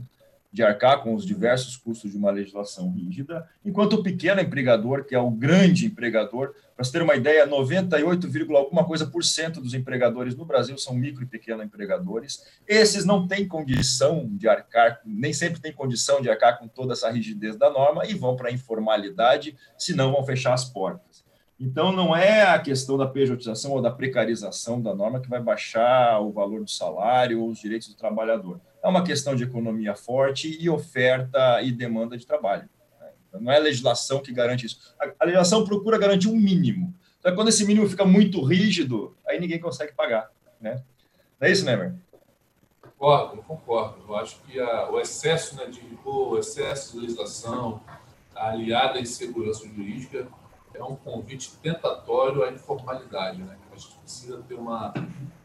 de 0.52 0.62
arcar 0.62 1.02
com 1.02 1.14
os 1.14 1.24
diversos 1.24 1.76
custos 1.76 2.10
de 2.10 2.18
uma 2.18 2.30
legislação 2.30 2.92
rígida, 2.92 3.48
enquanto 3.64 3.94
o 3.94 4.02
pequeno 4.02 4.40
empregador, 4.40 5.04
que 5.04 5.14
é 5.14 5.18
o 5.18 5.30
grande 5.30 5.86
empregador, 5.86 6.54
para 6.76 6.84
você 6.84 6.92
ter 6.92 7.02
uma 7.02 7.14
ideia, 7.14 7.46
98, 7.46 8.28
alguma 8.56 8.84
coisa 8.84 9.06
por 9.06 9.24
cento 9.24 9.60
dos 9.60 9.72
empregadores 9.72 10.34
no 10.34 10.44
Brasil 10.44 10.76
são 10.76 10.94
micro 10.94 11.22
e 11.22 11.26
pequeno 11.26 11.62
empregadores. 11.62 12.44
Esses 12.66 13.04
não 13.04 13.26
têm 13.26 13.46
condição 13.48 14.28
de 14.32 14.48
arcar, 14.48 15.00
nem 15.04 15.32
sempre 15.32 15.60
têm 15.60 15.72
condição 15.72 16.20
de 16.20 16.28
arcar 16.28 16.58
com 16.58 16.68
toda 16.68 16.92
essa 16.92 17.10
rigidez 17.10 17.56
da 17.56 17.70
norma 17.70 18.06
e 18.06 18.14
vão 18.14 18.36
para 18.36 18.48
a 18.48 18.52
informalidade, 18.52 19.56
senão 19.78 20.12
vão 20.12 20.24
fechar 20.24 20.52
as 20.52 20.64
portas. 20.64 21.21
Então, 21.64 21.92
não 21.92 22.14
é 22.14 22.42
a 22.42 22.58
questão 22.58 22.98
da 22.98 23.06
pejotização 23.06 23.70
ou 23.70 23.80
da 23.80 23.90
precarização 23.90 24.82
da 24.82 24.92
norma 24.92 25.20
que 25.20 25.30
vai 25.30 25.40
baixar 25.40 26.20
o 26.20 26.32
valor 26.32 26.64
do 26.64 26.70
salário 26.70 27.40
ou 27.40 27.50
os 27.50 27.58
direitos 27.60 27.86
do 27.88 27.94
trabalhador 27.94 28.60
é 28.82 28.88
uma 28.88 29.04
questão 29.04 29.36
de 29.36 29.44
economia 29.44 29.94
forte 29.94 30.58
e 30.60 30.68
oferta 30.68 31.62
e 31.62 31.70
demanda 31.70 32.16
de 32.16 32.26
trabalho. 32.26 32.68
Né? 33.00 33.10
Então, 33.28 33.40
não 33.40 33.52
é 33.52 33.56
a 33.56 33.60
legislação 33.60 34.20
que 34.20 34.32
garante 34.32 34.66
isso. 34.66 34.92
A, 34.98 35.24
legislação 35.24 35.64
procura 35.64 35.96
garantir 35.98 36.28
um 36.28 36.36
mínimo. 36.36 36.92
Então, 37.20 37.32
quando 37.36 37.48
esse 37.48 37.64
mínimo 37.64 37.88
fica 37.88 38.04
muito 38.04 38.42
rígido, 38.44 39.16
aí 39.24 39.38
ninguém 39.38 39.60
consegue 39.60 39.92
pagar. 39.92 40.30
Né? 40.60 40.82
Não 41.40 41.46
é 41.46 41.52
isso, 41.52 41.64
Nemer? 41.64 41.94
Concordo, 42.98 43.40
concordo. 43.42 44.02
Eu 44.08 44.16
acho 44.16 44.40
que 44.42 44.58
a, 44.58 44.90
o 44.90 44.98
excesso 44.98 45.54
né, 45.54 45.66
de 45.66 45.78
rigor, 45.78 46.32
o 46.32 46.38
excesso 46.38 46.94
de 46.94 47.02
legislação, 47.02 47.80
aliada 48.34 48.98
à 48.98 49.00
insegurança 49.00 49.64
jurídica, 49.68 50.26
é 50.74 50.82
um 50.82 50.96
convite 50.96 51.52
tentatório 51.62 52.44
à 52.44 52.50
informalidade. 52.50 53.42
Né? 53.42 53.56
A 53.72 53.76
gente 53.76 53.94
precisa 53.96 54.42
ter 54.48 54.54
uma, 54.54 54.92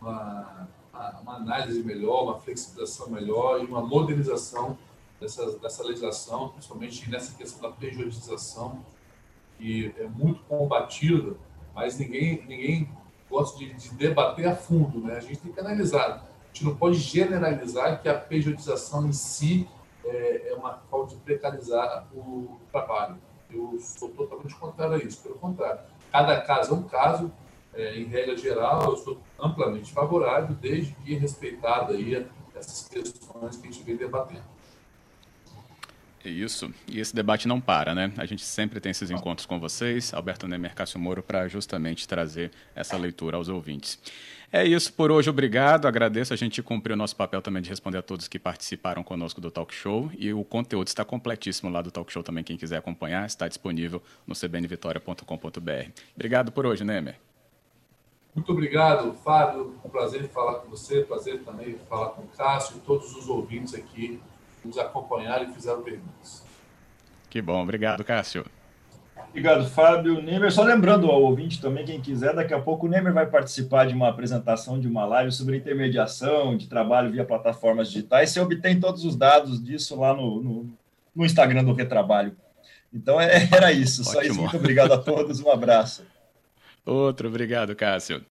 uma 0.01 0.67
uma 1.21 1.35
análise 1.35 1.83
melhor, 1.83 2.23
uma 2.23 2.39
flexibilização 2.39 3.09
melhor 3.09 3.61
e 3.61 3.65
uma 3.65 3.81
modernização 3.81 4.77
dessa, 5.19 5.57
dessa 5.59 5.83
legislação, 5.83 6.49
principalmente 6.49 7.09
nessa 7.09 7.35
questão 7.35 7.69
da 7.69 7.75
pejotização, 7.75 8.85
que 9.57 9.93
é 9.97 10.07
muito 10.07 10.41
combatida, 10.43 11.35
mas 11.73 11.97
ninguém, 11.97 12.43
ninguém 12.47 12.89
gosta 13.29 13.57
de, 13.57 13.73
de, 13.73 13.89
debater 13.95 14.47
a 14.47 14.55
fundo. 14.55 15.01
Né? 15.01 15.15
A 15.15 15.19
gente 15.19 15.37
tem 15.37 15.51
que 15.51 15.59
analisar. 15.59 16.23
A 16.43 16.47
gente 16.53 16.65
não 16.65 16.75
pode 16.75 16.97
generalizar 16.97 18.01
que 18.01 18.09
a 18.09 18.17
pejotização 18.17 19.07
em 19.07 19.13
si 19.13 19.67
é, 20.05 20.51
é 20.51 20.55
uma 20.55 20.77
forma 20.89 21.07
de 21.07 21.15
precarizar 21.17 22.07
o 22.15 22.59
trabalho. 22.71 23.17
Eu 23.49 23.79
sou 23.79 24.09
totalmente 24.09 24.55
contrário 24.55 24.95
a 24.95 24.97
isso. 24.97 25.21
Pelo 25.21 25.35
contrário, 25.35 25.81
cada 26.11 26.41
caso 26.41 26.73
é 26.73 26.77
um 26.77 26.83
caso, 26.83 27.31
é, 27.73 27.97
em 27.97 28.05
regra 28.05 28.35
geral, 28.35 28.83
eu 28.83 28.97
sou 28.97 29.19
amplamente 29.39 29.93
favorável, 29.93 30.55
desde 30.55 30.93
que 30.95 31.15
respeitada 31.15 31.93
aí 31.93 32.27
essas 32.55 32.87
questões 32.87 33.57
que 33.57 33.67
a 33.67 33.71
gente 33.71 33.83
vem 33.83 33.95
debatendo. 33.95 34.56
Isso. 36.29 36.73
E 36.87 36.99
esse 36.99 37.15
debate 37.15 37.47
não 37.47 37.59
para, 37.61 37.95
né? 37.95 38.11
A 38.17 38.25
gente 38.25 38.43
sempre 38.43 38.79
tem 38.79 38.89
esses 38.89 39.09
encontros 39.11 39.45
com 39.45 39.59
vocês, 39.59 40.13
Alberto 40.13 40.47
Nemer 40.47 40.75
Cássio 40.75 40.99
Moro, 40.99 41.23
para 41.23 41.47
justamente 41.47 42.07
trazer 42.07 42.51
essa 42.75 42.97
leitura 42.97 43.37
aos 43.37 43.49
ouvintes. 43.49 43.99
É 44.51 44.65
isso 44.65 44.93
por 44.93 45.11
hoje, 45.11 45.29
obrigado. 45.29 45.87
Agradeço. 45.87 46.33
A 46.33 46.37
gente 46.37 46.63
cumpriu 46.63 46.93
o 46.93 46.97
nosso 46.97 47.15
papel 47.15 47.41
também 47.41 47.61
de 47.61 47.69
responder 47.69 47.97
a 47.97 48.01
todos 48.01 48.27
que 48.27 48.39
participaram 48.39 49.03
conosco 49.03 49.41
do 49.41 49.51
Talk 49.51 49.73
Show. 49.73 50.09
E 50.17 50.31
o 50.33 50.43
conteúdo 50.43 50.87
está 50.87 51.03
completíssimo 51.03 51.69
lá 51.69 51.81
do 51.81 51.91
Talk 51.91 52.11
Show 52.11 52.23
também. 52.23 52.43
Quem 52.43 52.55
quiser 52.55 52.77
acompanhar, 52.77 53.25
está 53.25 53.47
disponível 53.47 54.01
no 54.25 54.33
cbnvitoria.com.br. 54.33 55.91
Obrigado 56.15 56.51
por 56.51 56.65
hoje, 56.65 56.85
Nemer. 56.85 57.19
Muito 58.33 58.51
obrigado, 58.51 59.13
Fábio. 59.15 59.75
Um 59.83 59.89
prazer 59.89 60.29
falar 60.29 60.59
com 60.59 60.69
você, 60.69 61.01
prazer 61.01 61.43
também 61.43 61.77
falar 61.89 62.11
com 62.11 62.21
o 62.21 62.27
Cássio 62.27 62.77
e 62.77 62.79
todos 62.81 63.15
os 63.15 63.27
ouvintes 63.27 63.73
aqui 63.73 64.21
nos 64.67 64.77
acompanharam 64.77 65.49
e 65.49 65.53
fizeram 65.53 65.81
perguntas. 65.81 66.45
Que 67.29 67.41
bom, 67.41 67.61
obrigado, 67.61 68.03
Cássio. 68.03 68.45
Obrigado, 69.29 69.69
Fábio. 69.69 70.21
Nemer, 70.21 70.51
só 70.51 70.63
lembrando 70.63 71.07
ao 71.07 71.21
ouvinte 71.21 71.61
também, 71.61 71.85
quem 71.85 72.01
quiser, 72.01 72.33
daqui 72.33 72.53
a 72.53 72.59
pouco 72.59 72.85
o 72.85 72.89
Nemer 72.89 73.13
vai 73.13 73.25
participar 73.25 73.85
de 73.85 73.93
uma 73.93 74.09
apresentação, 74.09 74.79
de 74.79 74.87
uma 74.87 75.05
live 75.05 75.31
sobre 75.31 75.57
intermediação 75.57 76.57
de 76.57 76.67
trabalho 76.67 77.11
via 77.11 77.25
plataformas 77.25 77.89
digitais. 77.89 78.31
Você 78.31 78.39
obtém 78.39 78.79
todos 78.79 79.03
os 79.05 79.15
dados 79.15 79.63
disso 79.63 79.99
lá 79.99 80.13
no, 80.13 80.41
no, 80.41 80.69
no 81.15 81.25
Instagram 81.25 81.63
do 81.63 81.73
Retrabalho. 81.73 82.35
Então 82.91 83.19
é, 83.19 83.47
era 83.53 83.71
isso. 83.71 84.01
Ótimo. 84.01 84.13
Só 84.13 84.21
isso. 84.23 84.41
Muito 84.41 84.57
obrigado 84.57 84.93
a 84.93 84.97
todos. 84.97 85.39
Um 85.39 85.51
abraço. 85.51 86.03
Outro, 86.85 87.27
obrigado, 87.27 87.75
Cássio. 87.75 88.23